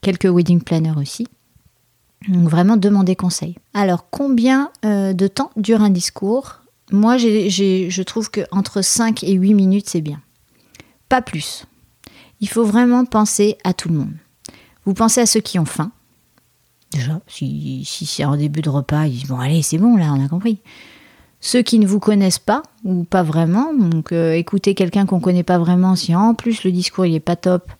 quelques 0.00 0.24
wedding 0.24 0.62
planners 0.62 0.96
aussi. 0.96 1.26
Donc 2.28 2.48
vraiment 2.48 2.76
demander 2.76 3.16
conseil. 3.16 3.56
Alors 3.74 4.08
combien 4.08 4.70
de 4.84 5.26
temps 5.26 5.50
dure 5.56 5.82
un 5.82 5.90
discours? 5.90 6.60
Moi, 6.92 7.16
je 7.16 8.02
trouve 8.02 8.30
qu'entre 8.30 8.80
5 8.80 9.24
et 9.24 9.32
8 9.32 9.54
minutes, 9.54 9.88
c'est 9.88 10.02
bien. 10.02 10.20
Pas 11.08 11.20
plus. 11.20 11.66
Il 12.40 12.48
faut 12.48 12.64
vraiment 12.64 13.04
penser 13.06 13.56
à 13.64 13.74
tout 13.74 13.88
le 13.88 13.96
monde. 13.96 14.12
Vous 14.84 14.94
pensez 14.94 15.20
à 15.20 15.26
ceux 15.26 15.40
qui 15.40 15.58
ont 15.58 15.64
faim. 15.64 15.90
Déjà, 16.92 17.20
si, 17.26 17.84
c'est 17.86 18.24
en 18.24 18.36
début 18.36 18.62
de 18.62 18.70
repas, 18.70 19.06
ils 19.06 19.12
disent 19.12 19.28
Bon, 19.28 19.38
allez, 19.38 19.62
c'est 19.62 19.78
bon, 19.78 19.96
là, 19.96 20.12
on 20.16 20.24
a 20.24 20.28
compris. 20.28 20.58
Ceux 21.40 21.62
qui 21.62 21.78
ne 21.78 21.86
vous 21.86 21.98
connaissent 21.98 22.38
pas, 22.38 22.62
ou 22.84 23.04
pas 23.04 23.22
vraiment, 23.22 23.74
donc 23.74 24.12
euh, 24.12 24.32
écoutez 24.32 24.74
quelqu'un 24.74 25.06
qu'on 25.06 25.16
ne 25.16 25.22
connaît 25.22 25.42
pas 25.42 25.58
vraiment, 25.58 25.96
si 25.96 26.14
en 26.14 26.34
plus 26.34 26.62
le 26.62 26.70
discours 26.70 27.04
il 27.04 27.16
est 27.16 27.20
pas 27.20 27.34
top, 27.34 27.72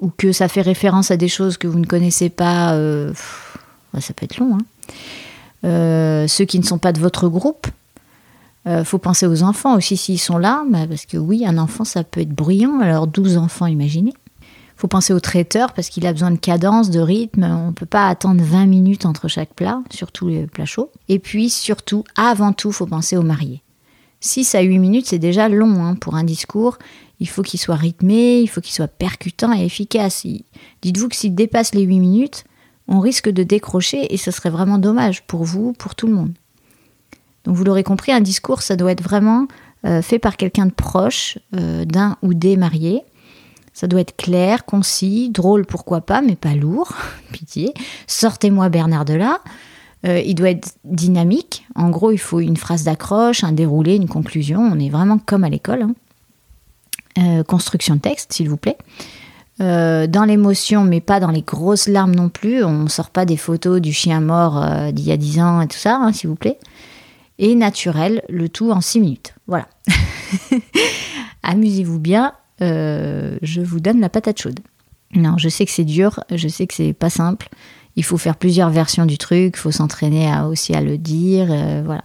ou 0.00 0.10
que 0.14 0.32
ça 0.32 0.48
fait 0.48 0.60
référence 0.60 1.10
à 1.10 1.16
des 1.16 1.28
choses 1.28 1.56
que 1.56 1.66
vous 1.66 1.78
ne 1.78 1.86
connaissez 1.86 2.28
pas, 2.28 2.74
euh, 2.74 3.12
ça 3.98 4.12
peut 4.12 4.24
être 4.24 4.38
long. 4.38 4.56
Hein. 4.56 4.58
Euh, 5.64 6.26
ceux 6.26 6.44
qui 6.44 6.58
ne 6.58 6.64
sont 6.64 6.78
pas 6.78 6.92
de 6.92 7.00
votre 7.00 7.28
groupe, 7.28 7.66
euh, 8.66 8.84
faut 8.84 8.98
penser 8.98 9.26
aux 9.26 9.42
enfants 9.42 9.76
aussi 9.76 9.96
s'ils 9.96 10.18
sont 10.18 10.38
là, 10.38 10.64
bah, 10.68 10.86
parce 10.88 11.06
que 11.06 11.16
oui, 11.16 11.44
un 11.46 11.58
enfant 11.58 11.84
ça 11.84 12.04
peut 12.04 12.20
être 12.20 12.34
bruyant, 12.34 12.80
alors 12.80 13.06
12 13.06 13.36
enfants, 13.36 13.66
imaginez. 13.66 14.14
Faut 14.80 14.88
penser 14.88 15.12
au 15.12 15.20
traiteur 15.20 15.74
parce 15.74 15.90
qu'il 15.90 16.06
a 16.06 16.12
besoin 16.12 16.30
de 16.30 16.38
cadence, 16.38 16.88
de 16.90 17.00
rythme. 17.00 17.44
On 17.44 17.68
ne 17.68 17.72
peut 17.72 17.86
pas 17.86 18.08
attendre 18.08 18.42
20 18.42 18.64
minutes 18.66 19.04
entre 19.04 19.28
chaque 19.28 19.52
plat, 19.52 19.82
surtout 19.90 20.28
les 20.28 20.46
plats 20.46 20.64
chauds. 20.64 20.90
Et 21.08 21.18
puis 21.18 21.50
surtout, 21.50 22.04
avant 22.16 22.52
tout, 22.52 22.72
faut 22.72 22.86
penser 22.86 23.16
aux 23.16 23.22
mariés. 23.22 23.62
6 24.20 24.54
à 24.54 24.60
8 24.60 24.78
minutes, 24.78 25.06
c'est 25.06 25.18
déjà 25.18 25.48
long 25.48 25.84
hein, 25.84 25.96
pour 25.96 26.14
un 26.14 26.24
discours. 26.24 26.78
Il 27.20 27.28
faut 27.28 27.42
qu'il 27.42 27.60
soit 27.60 27.76
rythmé, 27.76 28.40
il 28.40 28.46
faut 28.46 28.62
qu'il 28.62 28.72
soit 28.72 28.88
percutant 28.88 29.52
et 29.52 29.64
efficace. 29.64 30.26
Dites-vous 30.80 31.08
que 31.08 31.16
s'il 31.16 31.34
dépasse 31.34 31.74
les 31.74 31.82
8 31.82 32.00
minutes, 32.00 32.44
on 32.88 33.00
risque 33.00 33.28
de 33.28 33.42
décrocher 33.42 34.12
et 34.12 34.16
ce 34.16 34.30
serait 34.30 34.50
vraiment 34.50 34.78
dommage 34.78 35.22
pour 35.26 35.44
vous, 35.44 35.74
pour 35.74 35.94
tout 35.94 36.06
le 36.06 36.14
monde. 36.14 36.32
Donc 37.44 37.54
vous 37.54 37.64
l'aurez 37.64 37.84
compris, 37.84 38.12
un 38.12 38.20
discours, 38.20 38.62
ça 38.62 38.76
doit 38.76 38.92
être 38.92 39.02
vraiment 39.02 39.46
euh, 39.86 40.00
fait 40.00 40.18
par 40.18 40.36
quelqu'un 40.36 40.66
de 40.66 40.72
proche 40.72 41.38
euh, 41.54 41.84
d'un 41.84 42.16
ou 42.22 42.34
des 42.34 42.56
mariés. 42.56 43.02
Ça 43.72 43.86
doit 43.86 44.00
être 44.00 44.16
clair, 44.16 44.64
concis, 44.64 45.30
drôle, 45.30 45.64
pourquoi 45.64 46.00
pas, 46.00 46.22
mais 46.22 46.36
pas 46.36 46.54
lourd. 46.54 46.92
Pitié. 47.32 47.72
Sortez-moi 48.06 48.68
Bernard 48.68 49.04
de 49.04 49.14
là. 49.14 49.40
Euh, 50.06 50.20
il 50.20 50.34
doit 50.34 50.50
être 50.50 50.76
dynamique. 50.84 51.66
En 51.74 51.90
gros, 51.90 52.10
il 52.10 52.18
faut 52.18 52.40
une 52.40 52.56
phrase 52.56 52.84
d'accroche, 52.84 53.44
un 53.44 53.52
déroulé, 53.52 53.96
une 53.96 54.08
conclusion. 54.08 54.60
On 54.60 54.78
est 54.78 54.88
vraiment 54.88 55.18
comme 55.18 55.44
à 55.44 55.48
l'école. 55.48 55.82
Hein. 55.82 55.94
Euh, 57.18 57.42
construction 57.44 57.96
de 57.96 58.00
texte, 58.00 58.32
s'il 58.32 58.48
vous 58.48 58.56
plaît. 58.56 58.78
Euh, 59.60 60.06
dans 60.06 60.24
l'émotion, 60.24 60.84
mais 60.84 61.02
pas 61.02 61.20
dans 61.20 61.30
les 61.30 61.42
grosses 61.42 61.86
larmes 61.86 62.14
non 62.14 62.30
plus. 62.30 62.64
On 62.64 62.84
ne 62.84 62.88
sort 62.88 63.10
pas 63.10 63.26
des 63.26 63.36
photos 63.36 63.80
du 63.80 63.92
chien 63.92 64.20
mort 64.20 64.64
d'il 64.92 65.04
y 65.04 65.12
a 65.12 65.18
10 65.18 65.40
ans 65.40 65.60
et 65.60 65.68
tout 65.68 65.76
ça, 65.76 65.96
hein, 65.96 66.12
s'il 66.12 66.30
vous 66.30 66.36
plaît. 66.36 66.58
Et 67.38 67.54
naturel, 67.54 68.22
le 68.28 68.48
tout 68.48 68.70
en 68.70 68.80
6 68.80 69.00
minutes. 69.00 69.34
Voilà. 69.46 69.66
Amusez-vous 71.42 71.98
bien. 71.98 72.32
Je 72.60 73.60
vous 73.60 73.80
donne 73.80 74.00
la 74.00 74.08
patate 74.08 74.40
chaude. 74.40 74.60
Non, 75.14 75.36
je 75.38 75.48
sais 75.48 75.64
que 75.64 75.72
c'est 75.72 75.84
dur, 75.84 76.22
je 76.32 76.46
sais 76.46 76.66
que 76.66 76.74
c'est 76.74 76.92
pas 76.92 77.10
simple 77.10 77.48
il 77.96 78.04
faut 78.04 78.16
faire 78.16 78.36
plusieurs 78.36 78.70
versions 78.70 79.06
du 79.06 79.18
truc, 79.18 79.54
il 79.56 79.60
faut 79.60 79.70
s'entraîner 79.70 80.30
aussi 80.48 80.74
à 80.74 80.80
le 80.80 80.98
dire, 80.98 81.48
euh, 81.50 81.82
voilà. 81.84 82.04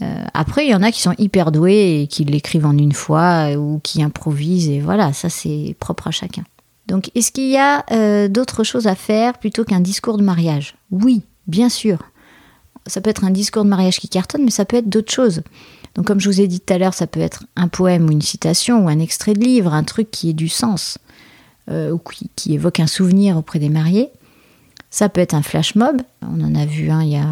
Euh, 0.00 0.24
après, 0.34 0.66
il 0.66 0.70
y 0.70 0.74
en 0.74 0.82
a 0.82 0.90
qui 0.90 1.00
sont 1.00 1.14
hyper 1.18 1.52
doués 1.52 2.02
et 2.02 2.06
qui 2.06 2.24
l'écrivent 2.24 2.66
en 2.66 2.76
une 2.76 2.92
fois 2.92 3.52
euh, 3.52 3.56
ou 3.56 3.80
qui 3.82 4.02
improvisent, 4.02 4.68
et 4.68 4.80
voilà, 4.80 5.12
ça 5.12 5.28
c'est 5.28 5.76
propre 5.78 6.08
à 6.08 6.10
chacun. 6.10 6.42
Donc, 6.88 7.10
est-ce 7.14 7.30
qu'il 7.30 7.48
y 7.48 7.56
a 7.56 8.28
d'autres 8.28 8.64
choses 8.64 8.88
à 8.88 8.96
faire 8.96 9.38
plutôt 9.38 9.64
qu'un 9.64 9.80
discours 9.80 10.18
de 10.18 10.24
mariage? 10.24 10.74
Oui, 10.90 11.22
bien 11.46 11.68
sûr. 11.68 11.98
Ça 12.88 13.00
peut 13.00 13.08
être 13.08 13.24
un 13.24 13.30
discours 13.30 13.62
de 13.62 13.68
mariage 13.68 14.00
qui 14.00 14.08
cartonne, 14.08 14.42
mais 14.42 14.50
ça 14.50 14.64
peut 14.64 14.78
être 14.78 14.88
d'autres 14.88 15.12
choses. 15.12 15.42
Donc, 15.94 16.06
comme 16.06 16.20
je 16.20 16.28
vous 16.28 16.40
ai 16.40 16.46
dit 16.46 16.60
tout 16.60 16.72
à 16.72 16.78
l'heure, 16.78 16.94
ça 16.94 17.06
peut 17.06 17.20
être 17.20 17.44
un 17.56 17.68
poème 17.68 18.06
ou 18.06 18.12
une 18.12 18.22
citation 18.22 18.84
ou 18.84 18.88
un 18.88 18.98
extrait 18.98 19.34
de 19.34 19.40
livre, 19.40 19.74
un 19.74 19.84
truc 19.84 20.10
qui 20.10 20.30
ait 20.30 20.34
du 20.34 20.48
sens 20.48 20.98
ou 21.70 21.98
qui, 22.36 22.52
évoque 22.52 22.80
un 22.80 22.86
souvenir 22.86 23.38
auprès 23.38 23.58
des 23.58 23.70
mariés. 23.70 24.10
Ça 24.90 25.08
peut 25.08 25.22
être 25.22 25.32
un 25.32 25.42
flash 25.42 25.74
mob. 25.74 26.02
On 26.20 26.42
en 26.42 26.54
a 26.54 26.66
vu 26.66 26.90
un 26.90 27.02
il 27.02 27.12
y 27.12 27.16
a, 27.16 27.26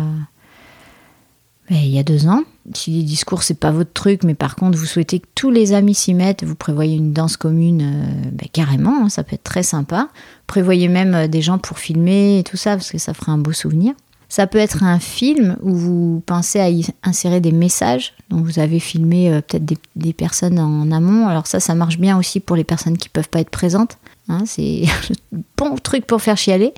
ben, 1.71 1.79
il 1.79 1.91
y 1.91 1.99
a 2.01 2.03
deux 2.03 2.27
ans. 2.27 2.43
Si 2.75 2.91
les 2.91 3.05
discours, 3.05 3.45
c'est 3.45 3.59
pas 3.59 3.71
votre 3.71 3.93
truc, 3.93 4.25
mais 4.25 4.35
par 4.35 4.57
contre, 4.57 4.77
vous 4.77 4.87
souhaitez 4.87 5.21
que 5.21 5.27
tous 5.37 5.51
les 5.51 5.73
amis 5.73 5.95
s'y 5.95 6.15
mettent, 6.15 6.43
vous 6.43 6.57
prévoyez 6.57 6.97
une 6.97 7.13
danse 7.13 7.37
commune, 7.37 7.83
euh, 7.83 8.31
ben, 8.33 8.49
carrément, 8.53 9.05
hein, 9.05 9.09
ça 9.09 9.23
peut 9.23 9.35
être 9.35 9.45
très 9.45 9.63
sympa. 9.63 10.09
Prévoyez 10.49 10.89
même 10.89 11.15
euh, 11.15 11.29
des 11.29 11.43
gens 11.43 11.59
pour 11.59 11.79
filmer 11.79 12.41
et 12.41 12.43
tout 12.43 12.57
ça, 12.57 12.73
parce 12.73 12.91
que 12.91 12.99
ça 12.99 13.15
fera 13.15 13.31
un 13.33 13.39
beau 13.39 13.53
souvenir. 13.53 13.95
Ça 14.31 14.47
peut 14.47 14.59
être 14.59 14.85
un 14.85 15.01
film 15.01 15.57
où 15.61 15.75
vous 15.75 16.23
pensez 16.25 16.61
à 16.61 16.71
y 16.71 16.87
insérer 17.03 17.41
des 17.41 17.51
messages. 17.51 18.15
Donc 18.31 18.45
vous 18.45 18.61
avez 18.61 18.79
filmé 18.79 19.29
euh, 19.29 19.41
peut-être 19.41 19.65
des, 19.97 20.13
personnes 20.13 20.61
en 20.61 20.93
amont. 20.93 21.27
Alors 21.27 21.49
ça, 21.49 21.59
ça 21.59 21.75
marche 21.75 21.99
bien 21.99 22.17
aussi 22.17 22.39
pour 22.39 22.55
les 22.55 22.63
personnes 22.63 22.97
qui 22.97 23.09
peuvent 23.09 23.29
pas 23.29 23.41
être 23.41 23.51
présentes. 23.51 23.99
Hein, 24.29 24.45
c'est 24.47 24.85
un 25.33 25.39
bon 25.57 25.75
truc 25.75 26.07
pour 26.07 26.23
faire 26.23 26.37
chialer. 26.37 26.73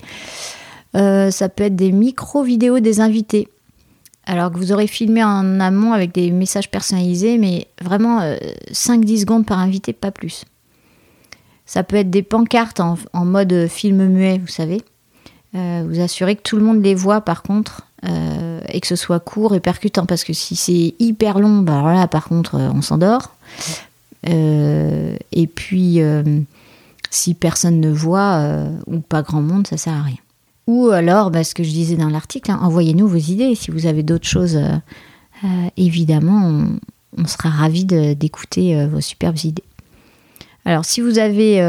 Euh, 0.96 1.30
ça 1.30 1.50
peut 1.50 1.64
être 1.64 1.76
des 1.76 1.92
micro-vidéos 1.92 2.80
des 2.80 3.00
invités. 3.00 3.48
Alors 4.24 4.50
que 4.50 4.56
vous 4.56 4.72
aurez 4.72 4.86
filmé 4.86 5.22
en 5.22 5.60
amont 5.60 5.92
avec 5.92 6.12
des 6.12 6.30
messages 6.30 6.70
personnalisés, 6.70 7.36
mais 7.36 7.66
vraiment 7.82 8.20
5-10 8.72 9.14
euh, 9.14 9.20
secondes 9.20 9.44
par 9.44 9.58
invité, 9.58 9.92
pas 9.92 10.10
plus. 10.10 10.46
Ça 11.66 11.82
peut 11.82 11.96
être 11.96 12.10
des 12.10 12.22
pancartes 12.22 12.80
en, 12.80 13.24
mode 13.26 13.66
film 13.68 14.06
muet, 14.06 14.38
vous 14.38 14.46
savez. 14.46 14.80
Euh, 15.54 15.84
vous 15.86 16.00
assurez 16.00 16.36
que 16.36 16.42
tout 16.42 16.56
le 16.56 16.64
monde 16.64 16.82
les 16.82 16.94
voit 16.94 17.20
par 17.20 17.42
contre, 17.42 17.82
et 18.68 18.80
que 18.80 18.86
ce 18.88 18.96
soit 18.96 19.20
court 19.20 19.54
et 19.54 19.60
percutant, 19.60 20.06
parce 20.06 20.24
que 20.24 20.32
si 20.32 20.56
c'est 20.56 20.94
hyper 20.98 21.38
long, 21.38 21.58
bah 21.58 21.82
là 21.94 22.08
par 22.08 22.24
contre 22.24 22.56
on 22.56 22.82
s'endort. 22.82 23.36
et 24.24 25.46
puis 25.54 26.00
si 27.10 27.34
personne 27.34 27.80
ne 27.80 27.90
voit, 27.90 28.44
ou 28.88 28.98
pas 28.98 29.22
grand 29.22 29.42
monde, 29.42 29.68
ça 29.68 29.76
sert 29.76 29.92
à 29.94 30.02
rien. 30.02 30.16
Ou 30.66 30.90
alors, 30.90 31.30
bah, 31.30 31.44
ce 31.44 31.54
que 31.54 31.64
je 31.64 31.70
disais 31.70 31.96
dans 31.96 32.08
l'article, 32.08 32.50
hein, 32.50 32.60
envoyez-nous 32.62 33.08
vos 33.08 33.16
idées. 33.16 33.54
Si 33.54 33.70
vous 33.70 33.86
avez 33.86 34.02
d'autres 34.02 34.28
choses, 34.28 34.56
euh, 34.56 34.76
euh, 35.44 35.68
évidemment, 35.76 36.66
on, 37.18 37.26
sera 37.26 37.50
ravis 37.50 37.84
d'écouter 37.84 38.76
euh, 38.76 38.86
vos 38.86 39.00
superbes 39.00 39.38
idées. 39.44 39.64
Alors, 40.64 40.84
si 40.84 41.00
vous 41.00 41.18
avez 41.18 41.60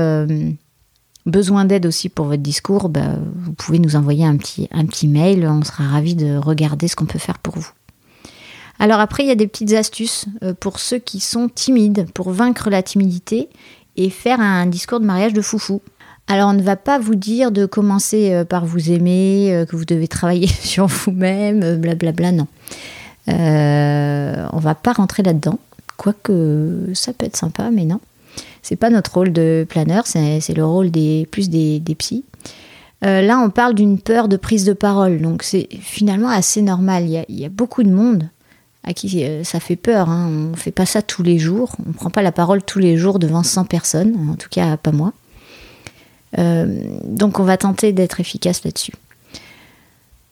besoin 1.26 1.66
d'aide 1.66 1.86
aussi 1.86 2.10
pour 2.10 2.26
votre 2.26 2.42
discours, 2.42 2.90
bah, 2.90 3.18
vous 3.36 3.54
pouvez 3.54 3.80
nous 3.80 3.96
envoyer 3.96 4.26
un 4.26 4.38
petit, 4.38 5.08
mail. 5.08 5.48
On 5.48 5.64
sera 5.64 5.86
ravis 5.86 6.16
de 6.16 6.38
regarder 6.38 6.88
ce 6.88 6.96
qu'on 6.96 7.06
peut 7.06 7.20
faire 7.20 7.40
pour 7.40 7.58
vous. 7.58 7.70
Alors 8.80 9.00
après, 9.00 9.24
il 9.24 9.30
y 9.30 9.32
a 9.32 9.36
des 9.36 9.48
petites 9.48 9.74
astuces 9.74 10.26
pour 10.60 10.80
ceux 10.80 10.98
qui 10.98 11.20
sont 11.20 11.48
timides, 11.48 12.08
pour 12.14 12.32
vaincre 12.32 12.70
la 12.70 12.84
timidité 12.84 13.50
et 13.96 14.10
faire 14.10 14.40
un 14.40 14.66
discours 14.66 15.00
de 15.00 15.06
mariage 15.06 15.34
de 15.34 15.42
foufou. 15.42 15.82
Alors 16.28 16.50
on 16.50 16.54
ne 16.54 16.62
va 16.62 16.76
pas 16.76 17.00
vous 17.00 17.16
dire 17.16 17.52
de 17.52 17.66
commencer 17.66 18.34
euh, 18.34 18.46
par 18.46 18.66
vous 18.66 18.92
aimer, 18.92 19.54
euh, 19.54 19.66
que 19.66 19.76
vous 19.76 19.86
devez 19.86 20.08
travailler 20.08 20.48
sur 20.62 20.88
vous-même, 20.88 21.64
euh, 21.64 21.76
blablabla, 21.76 22.32
non. 22.32 22.48
Euh, 23.30 24.48
on 24.52 24.60
va 24.60 24.76
pas 24.76 24.94
rentrer 24.94 25.24
là-dedans, 25.24 25.60
quoique 25.98 26.92
ça 26.94 27.14
peut 27.14 27.26
être 27.26 27.38
sympa, 27.38 27.70
mais 27.72 27.86
non. 27.86 28.00
C'est 28.64 28.76
pas 28.76 28.90
notre 28.90 29.14
rôle 29.14 29.32
de 29.32 29.66
planeur, 29.70 30.08
c'est 30.08 30.56
le 30.56 30.66
rôle 30.66 30.90
des 30.90 31.28
plus 31.30 31.50
des, 31.50 31.80
des 31.80 31.96
psys. 31.96 32.24
là, 33.02 33.40
on 33.40 33.50
parle 33.50 33.76
d'une 33.76 34.00
peur 34.00 34.28
de 34.28 34.38
prise 34.38 34.66
de 34.66 34.74
parole, 34.74 35.22
donc 35.22 35.44
c'est 35.44 35.68
finalement 35.82 36.30
assez 36.30 36.62
normal. 36.62 37.04
Il 37.06 37.40
y, 37.40 37.46
a, 37.46 37.50
beaucoup 37.50 37.84
de 37.84 37.92
monde 37.92 38.30
à 38.86 38.94
qui 38.94 39.26
ça 39.44 39.60
fait 39.60 39.76
peur. 39.76 40.10
Hein. 40.10 40.28
On 40.30 40.52
ne 40.52 40.56
fait 40.56 40.72
pas 40.72 40.86
ça 40.86 41.02
tous 41.02 41.24
les 41.24 41.38
jours, 41.38 41.76
on 41.86 41.90
ne 41.90 41.94
prend 41.94 42.10
pas 42.10 42.22
la 42.22 42.32
parole 42.32 42.64
tous 42.64 42.80
les 42.80 42.98
jours 42.98 43.20
devant 43.20 43.44
100 43.44 43.66
personnes, 43.66 44.30
en 44.32 44.36
tout 44.36 44.50
cas 44.50 44.78
pas 44.78 44.94
moi. 44.94 45.14
Euh, 46.38 46.98
donc 47.04 47.40
on 47.40 47.44
va 47.44 47.58
tenter 47.58 47.92
d'être 47.94 48.20
efficace 48.20 48.64
là-dessus. 48.64 48.94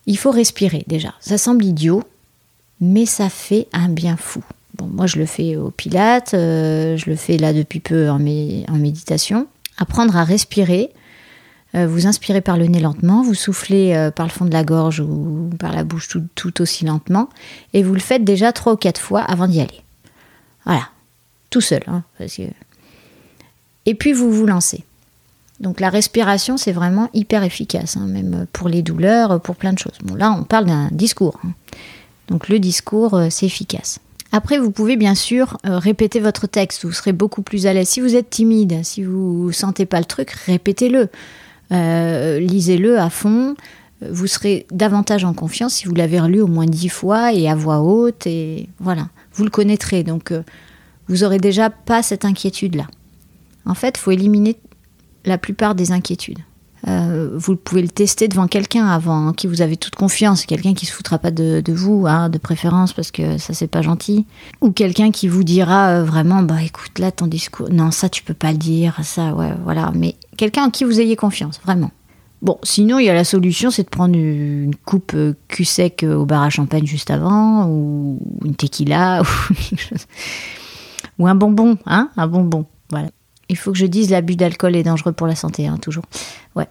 Il 0.07 0.17
faut 0.17 0.31
respirer 0.31 0.83
déjà. 0.87 1.13
Ça 1.19 1.37
semble 1.37 1.63
idiot, 1.63 2.03
mais 2.79 3.05
ça 3.05 3.29
fait 3.29 3.67
un 3.73 3.89
bien 3.89 4.17
fou. 4.17 4.43
Moi 4.87 5.07
je 5.07 5.17
le 5.17 5.25
fais 5.25 5.55
au 5.55 5.71
Pilates, 5.71 6.33
euh, 6.33 6.97
je 6.97 7.09
le 7.09 7.15
fais 7.15 7.37
là 7.37 7.53
depuis 7.53 7.79
peu 7.79 8.09
en, 8.09 8.19
méditation. 8.19 9.47
Apprendre 9.77 10.15
à 10.15 10.23
respirer, 10.23 10.91
euh, 11.75 11.87
vous 11.87 12.07
inspirez 12.07 12.41
par 12.41 12.57
le 12.57 12.65
nez 12.65 12.79
lentement, 12.79 13.23
vous 13.23 13.33
soufflez 13.33 14.09
par 14.15 14.25
le 14.25 14.31
fond 14.31 14.45
de 14.45 14.51
la 14.51 14.63
gorge 14.63 14.99
ou 14.99 15.49
par 15.59 15.73
la 15.73 15.83
bouche 15.83 16.09
tout, 16.35 16.61
aussi 16.61 16.85
lentement, 16.85 17.29
et 17.73 17.83
vous 17.83 17.93
le 17.93 17.99
faites 17.99 18.23
déjà 18.23 18.51
trois 18.51 18.73
ou 18.73 18.77
quatre 18.77 19.01
fois 19.01 19.21
avant 19.21 19.47
d'y 19.47 19.61
aller. 19.61 19.81
Voilà, 20.65 20.89
tout 21.49 21.61
seul. 21.61 21.81
Hein, 21.87 22.03
et 23.85 23.95
puis 23.95 24.13
vous 24.13 24.31
vous 24.31 24.45
lancez. 24.45 24.83
Donc 25.61 25.79
la 25.79 25.89
respiration, 25.89 26.57
c'est 26.57 26.71
vraiment 26.71 27.09
hyper 27.13 27.43
efficace, 27.43 27.95
hein, 27.95 28.07
même 28.07 28.47
pour 28.51 28.67
les 28.67 28.81
douleurs, 28.81 29.39
pour 29.39 29.55
plein 29.55 29.73
de 29.73 29.79
choses. 29.79 29.97
Bon, 30.03 30.15
là, 30.15 30.31
on 30.31 30.43
parle 30.43 30.65
d'un 30.65 30.89
discours. 30.91 31.39
Hein. 31.45 31.51
Donc 32.27 32.49
le 32.49 32.59
discours, 32.59 33.13
euh, 33.13 33.27
c'est 33.29 33.45
efficace. 33.45 33.99
Après, 34.31 34.57
vous 34.57 34.71
pouvez 34.71 34.95
bien 34.95 35.15
sûr 35.15 35.57
euh, 35.65 35.77
répéter 35.77 36.19
votre 36.19 36.47
texte, 36.47 36.85
vous 36.85 36.93
serez 36.93 37.11
beaucoup 37.11 37.41
plus 37.41 37.67
à 37.67 37.73
l'aise. 37.73 37.89
Si 37.89 37.99
vous 37.99 38.15
êtes 38.15 38.29
timide, 38.29 38.79
si 38.83 39.03
vous 39.03 39.51
sentez 39.51 39.85
pas 39.85 39.99
le 39.99 40.05
truc, 40.05 40.31
répétez-le. 40.31 41.09
Euh, 41.71 42.39
lisez-le 42.39 42.99
à 42.99 43.09
fond. 43.09 43.55
Vous 44.09 44.27
serez 44.27 44.65
davantage 44.71 45.25
en 45.25 45.33
confiance 45.33 45.75
si 45.75 45.85
vous 45.85 45.93
l'avez 45.93 46.19
relu 46.19 46.41
au 46.41 46.47
moins 46.47 46.65
dix 46.65 46.89
fois 46.89 47.33
et 47.33 47.49
à 47.49 47.55
voix 47.55 47.81
haute. 47.81 48.25
Et 48.25 48.69
voilà, 48.79 49.09
vous 49.33 49.43
le 49.43 49.49
connaîtrez. 49.49 50.03
Donc, 50.03 50.33
vous 51.07 51.23
aurez 51.23 51.37
déjà 51.37 51.69
pas 51.69 52.01
cette 52.01 52.25
inquiétude-là. 52.25 52.87
En 53.65 53.75
fait, 53.75 53.97
il 53.97 53.99
faut 53.99 54.11
éliminer 54.11 54.57
la 55.25 55.37
plupart 55.37 55.75
des 55.75 55.91
inquiétudes. 55.91 56.39
Euh, 56.87 57.29
vous 57.33 57.55
pouvez 57.55 57.81
le 57.81 57.87
tester 57.87 58.27
devant 58.27 58.47
quelqu'un 58.47 58.87
avant, 58.87 59.27
hein, 59.27 59.33
qui 59.33 59.47
vous 59.47 59.61
avez 59.61 59.77
toute 59.77 59.95
confiance, 59.95 60.45
quelqu'un 60.45 60.73
qui 60.73 60.85
se 60.85 60.91
foutra 60.91 61.19
pas 61.19 61.31
de, 61.31 61.61
vous, 61.71 62.05
hein, 62.07 62.29
de 62.29 62.37
préférence, 62.37 62.93
parce 62.93 63.11
que 63.11 63.37
ça 63.37 63.53
c'est 63.53 63.67
pas 63.67 63.81
gentil, 63.81 64.25
ou 64.61 64.71
quelqu'un 64.71 65.11
qui 65.11 65.27
vous 65.27 65.43
dira 65.43 65.89
euh, 65.89 66.03
vraiment, 66.03 66.41
bah 66.41 66.63
écoute 66.63 66.97
là 66.97 67.11
ton 67.11 67.27
discours, 67.27 67.69
non 67.71 67.91
ça 67.91 68.09
tu 68.09 68.23
peux 68.23 68.33
pas 68.33 68.51
le 68.51 68.57
dire, 68.57 68.99
ça 69.03 69.33
ouais 69.35 69.53
voilà, 69.63 69.91
mais 69.93 70.15
quelqu'un 70.37 70.65
en 70.65 70.69
qui 70.69 70.83
vous 70.83 70.99
ayez 70.99 71.15
confiance, 71.15 71.59
vraiment. 71.63 71.91
Bon, 72.41 72.57
sinon 72.63 72.97
il 72.97 73.05
y 73.05 73.09
a 73.09 73.13
la 73.13 73.23
solution, 73.23 73.69
c'est 73.69 73.83
de 73.83 73.89
prendre 73.89 74.15
une 74.15 74.75
coupe 74.75 75.11
euh, 75.13 75.33
cul 75.47 75.65
sec 75.65 76.03
au 76.03 76.25
bar 76.25 76.41
à 76.41 76.49
champagne 76.49 76.87
juste 76.87 77.11
avant, 77.11 77.67
ou 77.67 78.19
une 78.43 78.55
tequila, 78.55 79.21
ou, 79.49 79.53
ou 81.19 81.27
un 81.27 81.35
bonbon, 81.35 81.77
hein, 81.85 82.09
un 82.17 82.27
bonbon, 82.27 82.65
voilà. 82.89 83.09
Il 83.51 83.57
faut 83.57 83.73
que 83.73 83.77
je 83.77 83.85
dise 83.85 84.09
l'abus 84.09 84.37
d'alcool 84.37 84.77
est 84.77 84.83
dangereux 84.83 85.11
pour 85.11 85.27
la 85.27 85.35
santé, 85.35 85.67
hein, 85.67 85.77
toujours. 85.77 86.05
Ouais. 86.55 86.67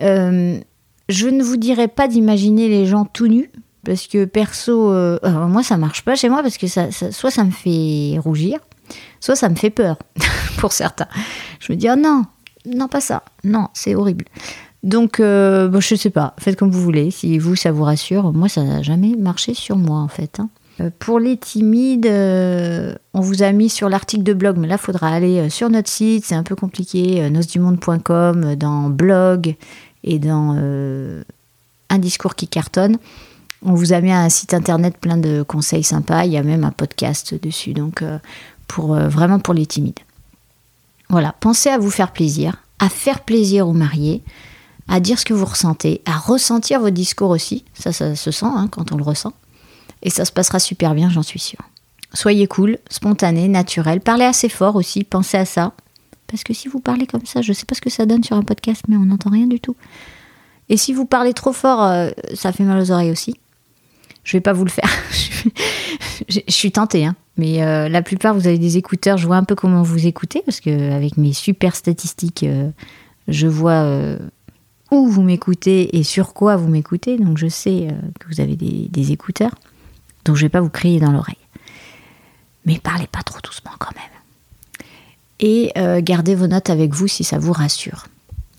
Euh, 0.00 0.60
je 1.08 1.26
ne 1.26 1.42
vous 1.42 1.56
dirais 1.56 1.88
pas 1.88 2.06
d'imaginer 2.06 2.68
les 2.68 2.86
gens 2.86 3.04
tout 3.04 3.26
nus, 3.26 3.50
parce 3.84 4.06
que 4.06 4.24
perso, 4.26 4.92
euh, 4.92 5.18
moi 5.48 5.64
ça 5.64 5.76
marche 5.76 6.02
pas 6.02 6.14
chez 6.14 6.28
moi, 6.28 6.40
parce 6.42 6.56
que 6.56 6.68
ça, 6.68 6.92
soit 6.92 7.32
ça 7.32 7.42
me 7.42 7.50
fait 7.50 8.16
rougir, 8.20 8.60
soit 9.18 9.34
ça 9.34 9.48
me 9.48 9.56
fait 9.56 9.70
peur, 9.70 9.98
pour 10.58 10.72
certains. 10.72 11.08
Je 11.58 11.72
me 11.72 11.76
dis, 11.76 11.88
oh 11.90 11.96
non, 11.96 12.22
non 12.64 12.86
pas 12.86 13.00
ça, 13.00 13.24
non, 13.42 13.66
c'est 13.74 13.96
horrible. 13.96 14.26
Donc, 14.84 15.18
euh, 15.18 15.66
bon, 15.66 15.80
je 15.80 15.96
sais 15.96 16.10
pas, 16.10 16.34
faites 16.38 16.56
comme 16.56 16.70
vous 16.70 16.80
voulez, 16.80 17.10
si 17.10 17.38
vous, 17.38 17.56
ça 17.56 17.72
vous 17.72 17.82
rassure. 17.82 18.32
Moi, 18.32 18.48
ça 18.48 18.62
n'a 18.62 18.82
jamais 18.82 19.14
marché 19.18 19.52
sur 19.52 19.76
moi, 19.76 19.98
en 19.98 20.08
fait. 20.08 20.38
Hein. 20.38 20.48
Euh, 20.80 20.90
pour 20.98 21.18
les 21.18 21.36
timides, 21.36 22.06
euh, 22.06 22.94
on 23.12 23.20
vous 23.20 23.42
a 23.42 23.52
mis 23.52 23.68
sur 23.68 23.88
l'article 23.88 24.22
de 24.22 24.32
blog, 24.32 24.56
mais 24.56 24.66
là, 24.66 24.76
il 24.76 24.84
faudra 24.84 25.08
aller 25.08 25.38
euh, 25.38 25.50
sur 25.50 25.68
notre 25.68 25.90
site, 25.90 26.24
c'est 26.24 26.34
un 26.34 26.42
peu 26.42 26.56
compliqué, 26.56 27.28
nosdumonde.com, 27.28 28.54
dans 28.56 28.88
blog 28.88 29.56
et 30.04 30.18
dans 30.18 30.56
un 31.90 31.98
discours 31.98 32.34
qui 32.34 32.48
cartonne. 32.48 32.98
On 33.62 33.74
vous 33.74 33.92
a 33.92 34.00
mis 34.00 34.12
un 34.12 34.28
site 34.30 34.54
internet 34.54 34.96
plein 34.96 35.18
de 35.18 35.42
conseils 35.42 35.84
sympas, 35.84 36.24
il 36.24 36.32
y 36.32 36.38
a 36.38 36.42
même 36.42 36.64
un 36.64 36.70
podcast 36.70 37.34
dessus, 37.34 37.74
donc 37.74 38.02
pour, 38.66 38.94
vraiment 38.94 39.38
pour 39.38 39.52
les 39.52 39.66
timides. 39.66 39.98
Voilà, 41.10 41.34
pensez 41.40 41.68
à 41.68 41.76
vous 41.76 41.90
faire 41.90 42.12
plaisir, 42.12 42.56
à 42.78 42.88
faire 42.88 43.20
plaisir 43.20 43.68
aux 43.68 43.74
mariés, 43.74 44.22
à 44.88 45.00
dire 45.00 45.18
ce 45.18 45.26
que 45.26 45.34
vous 45.34 45.44
ressentez, 45.44 46.00
à 46.06 46.16
ressentir 46.16 46.80
vos 46.80 46.90
discours 46.90 47.30
aussi, 47.30 47.64
ça, 47.74 47.92
ça 47.92 48.16
se 48.16 48.30
sent 48.30 48.46
hein, 48.46 48.68
quand 48.70 48.92
on 48.92 48.96
le 48.96 49.02
ressent. 49.02 49.34
Et 50.02 50.10
ça 50.10 50.24
se 50.24 50.32
passera 50.32 50.58
super 50.58 50.94
bien, 50.94 51.10
j'en 51.10 51.22
suis 51.22 51.40
sûre. 51.40 51.60
Soyez 52.12 52.46
cool, 52.46 52.78
spontané, 52.88 53.48
naturel. 53.48 54.00
Parlez 54.00 54.24
assez 54.24 54.48
fort 54.48 54.76
aussi, 54.76 55.04
pensez 55.04 55.36
à 55.36 55.44
ça. 55.44 55.72
Parce 56.26 56.44
que 56.44 56.54
si 56.54 56.68
vous 56.68 56.80
parlez 56.80 57.06
comme 57.06 57.26
ça, 57.26 57.42
je 57.42 57.50
ne 57.50 57.54
sais 57.54 57.66
pas 57.66 57.74
ce 57.74 57.80
que 57.80 57.90
ça 57.90 58.06
donne 58.06 58.24
sur 58.24 58.36
un 58.36 58.42
podcast, 58.42 58.82
mais 58.88 58.96
on 58.96 59.06
n'entend 59.06 59.30
rien 59.30 59.46
du 59.46 59.60
tout. 59.60 59.76
Et 60.68 60.76
si 60.76 60.92
vous 60.92 61.04
parlez 61.04 61.34
trop 61.34 61.52
fort, 61.52 61.82
euh, 61.82 62.10
ça 62.34 62.52
fait 62.52 62.62
mal 62.62 62.80
aux 62.80 62.90
oreilles 62.92 63.10
aussi. 63.10 63.34
Je 64.22 64.36
vais 64.36 64.40
pas 64.40 64.52
vous 64.52 64.64
le 64.64 64.70
faire. 64.70 64.88
je 66.28 66.40
suis 66.48 66.70
tentée, 66.70 67.04
hein. 67.04 67.16
mais 67.36 67.62
euh, 67.62 67.88
la 67.88 68.02
plupart, 68.02 68.34
vous 68.34 68.46
avez 68.46 68.58
des 68.58 68.76
écouteurs. 68.76 69.18
Je 69.18 69.26
vois 69.26 69.36
un 69.36 69.44
peu 69.44 69.56
comment 69.56 69.82
vous 69.82 70.06
écoutez, 70.06 70.42
parce 70.44 70.60
que 70.60 70.92
avec 70.92 71.16
mes 71.16 71.32
super 71.32 71.74
statistiques, 71.74 72.44
euh, 72.44 72.70
je 73.26 73.48
vois 73.48 73.84
où 74.90 75.08
vous 75.08 75.22
m'écoutez 75.22 75.96
et 75.96 76.02
sur 76.02 76.32
quoi 76.32 76.56
vous 76.56 76.68
m'écoutez. 76.68 77.18
Donc 77.18 77.38
je 77.38 77.48
sais 77.48 77.88
que 78.18 78.26
vous 78.28 78.40
avez 78.40 78.56
des 78.56 79.12
écouteurs. 79.12 79.54
Donc 80.24 80.36
je 80.36 80.42
vais 80.42 80.48
pas 80.48 80.60
vous 80.60 80.70
crier 80.70 81.00
dans 81.00 81.12
l'oreille. 81.12 81.36
Mais 82.66 82.78
parlez 82.78 83.06
pas 83.06 83.22
trop 83.22 83.38
doucement 83.42 83.72
quand 83.78 83.94
même. 83.94 84.86
Et 85.40 85.72
euh, 85.78 86.00
gardez 86.02 86.34
vos 86.34 86.46
notes 86.46 86.70
avec 86.70 86.94
vous 86.94 87.08
si 87.08 87.24
ça 87.24 87.38
vous 87.38 87.52
rassure. 87.52 88.06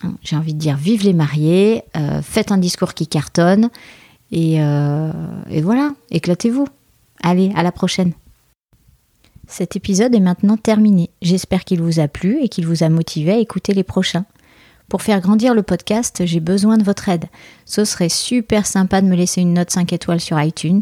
Hein, 0.03 0.13
j'ai 0.24 0.36
envie 0.36 0.56
de 0.56 0.60
dire 0.60 0.75
vive 0.75 1.03
les 1.03 1.13
mariés, 1.13 1.84
euh, 1.96 2.22
faites 2.24 2.51
un 2.51 2.58
discours 2.58 2.96
qui 2.96 3.08
cartonne 3.08 3.70
euh, 4.34 5.12
et 5.50 5.62
voilà, 5.62 5.91
éclatez-vous. 6.10 6.68
Allez, 7.22 7.51
à 7.56 7.63
la 7.63 7.72
prochaine. 7.72 8.13
Cet 9.48 9.75
épisode 9.75 10.15
est 10.15 10.22
maintenant 10.22 10.58
terminé. 10.58 11.10
J'espère 11.22 11.65
qu'il 11.65 11.82
vous 11.82 12.00
a 12.00 12.08
plu 12.08 12.41
et 12.41 12.50
qu'il 12.50 12.65
vous 12.65 12.84
a 12.84 12.89
motivé 12.89 13.34
à 13.34 13.38
écouter 13.38 13.74
les 13.74 13.84
prochains. 13.84 14.25
Pour 14.91 15.03
faire 15.03 15.21
grandir 15.21 15.53
le 15.53 15.63
podcast, 15.63 16.24
j'ai 16.25 16.41
besoin 16.41 16.75
de 16.75 16.83
votre 16.83 17.07
aide. 17.07 17.27
Ce 17.65 17.86
serait 17.86 18.10
super 18.10 18.67
sympa 18.67 19.01
de 19.01 19.07
me 19.07 19.15
laisser 19.15 19.39
une 19.39 19.53
note 19.53 19.71
5 19.71 19.93
étoiles 19.93 20.19
sur 20.19 20.38
iTunes, 20.41 20.81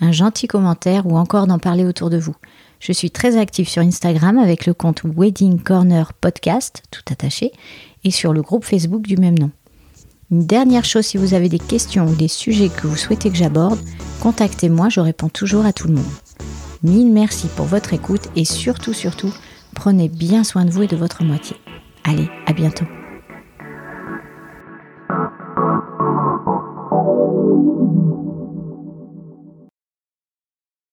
un 0.00 0.12
gentil 0.12 0.46
commentaire 0.46 1.08
ou 1.08 1.18
encore 1.18 1.48
d'en 1.48 1.58
parler 1.58 1.84
autour 1.84 2.08
de 2.08 2.18
vous. 2.18 2.36
Je 2.78 2.92
suis 2.92 3.10
très 3.10 3.36
active 3.36 3.68
sur 3.68 3.82
Instagram 3.82 4.38
avec 4.38 4.64
le 4.64 4.74
compte 4.74 5.02
Wedding 5.02 5.58
Corner 5.60 6.12
Podcast, 6.12 6.84
tout 6.92 7.02
attaché, 7.10 7.50
et 8.04 8.12
sur 8.12 8.32
le 8.32 8.42
groupe 8.42 8.64
Facebook 8.64 9.02
du 9.02 9.16
même 9.16 9.36
nom. 9.36 9.50
Une 10.30 10.46
dernière 10.46 10.84
chose, 10.84 11.06
si 11.06 11.16
vous 11.16 11.34
avez 11.34 11.48
des 11.48 11.58
questions 11.58 12.06
ou 12.06 12.14
des 12.14 12.28
sujets 12.28 12.68
que 12.68 12.86
vous 12.86 12.96
souhaitez 12.96 13.28
que 13.28 13.36
j'aborde, 13.36 13.80
contactez-moi, 14.20 14.88
je 14.88 15.00
réponds 15.00 15.30
toujours 15.30 15.66
à 15.66 15.72
tout 15.72 15.88
le 15.88 15.94
monde. 15.94 16.04
Mille 16.84 17.10
merci 17.10 17.48
pour 17.56 17.66
votre 17.66 17.92
écoute 17.92 18.28
et 18.36 18.44
surtout, 18.44 18.92
surtout, 18.92 19.34
prenez 19.74 20.08
bien 20.08 20.44
soin 20.44 20.64
de 20.64 20.70
vous 20.70 20.84
et 20.84 20.86
de 20.86 20.94
votre 20.94 21.24
moitié. 21.24 21.56
Allez, 22.04 22.28
à 22.46 22.52
bientôt. 22.52 22.86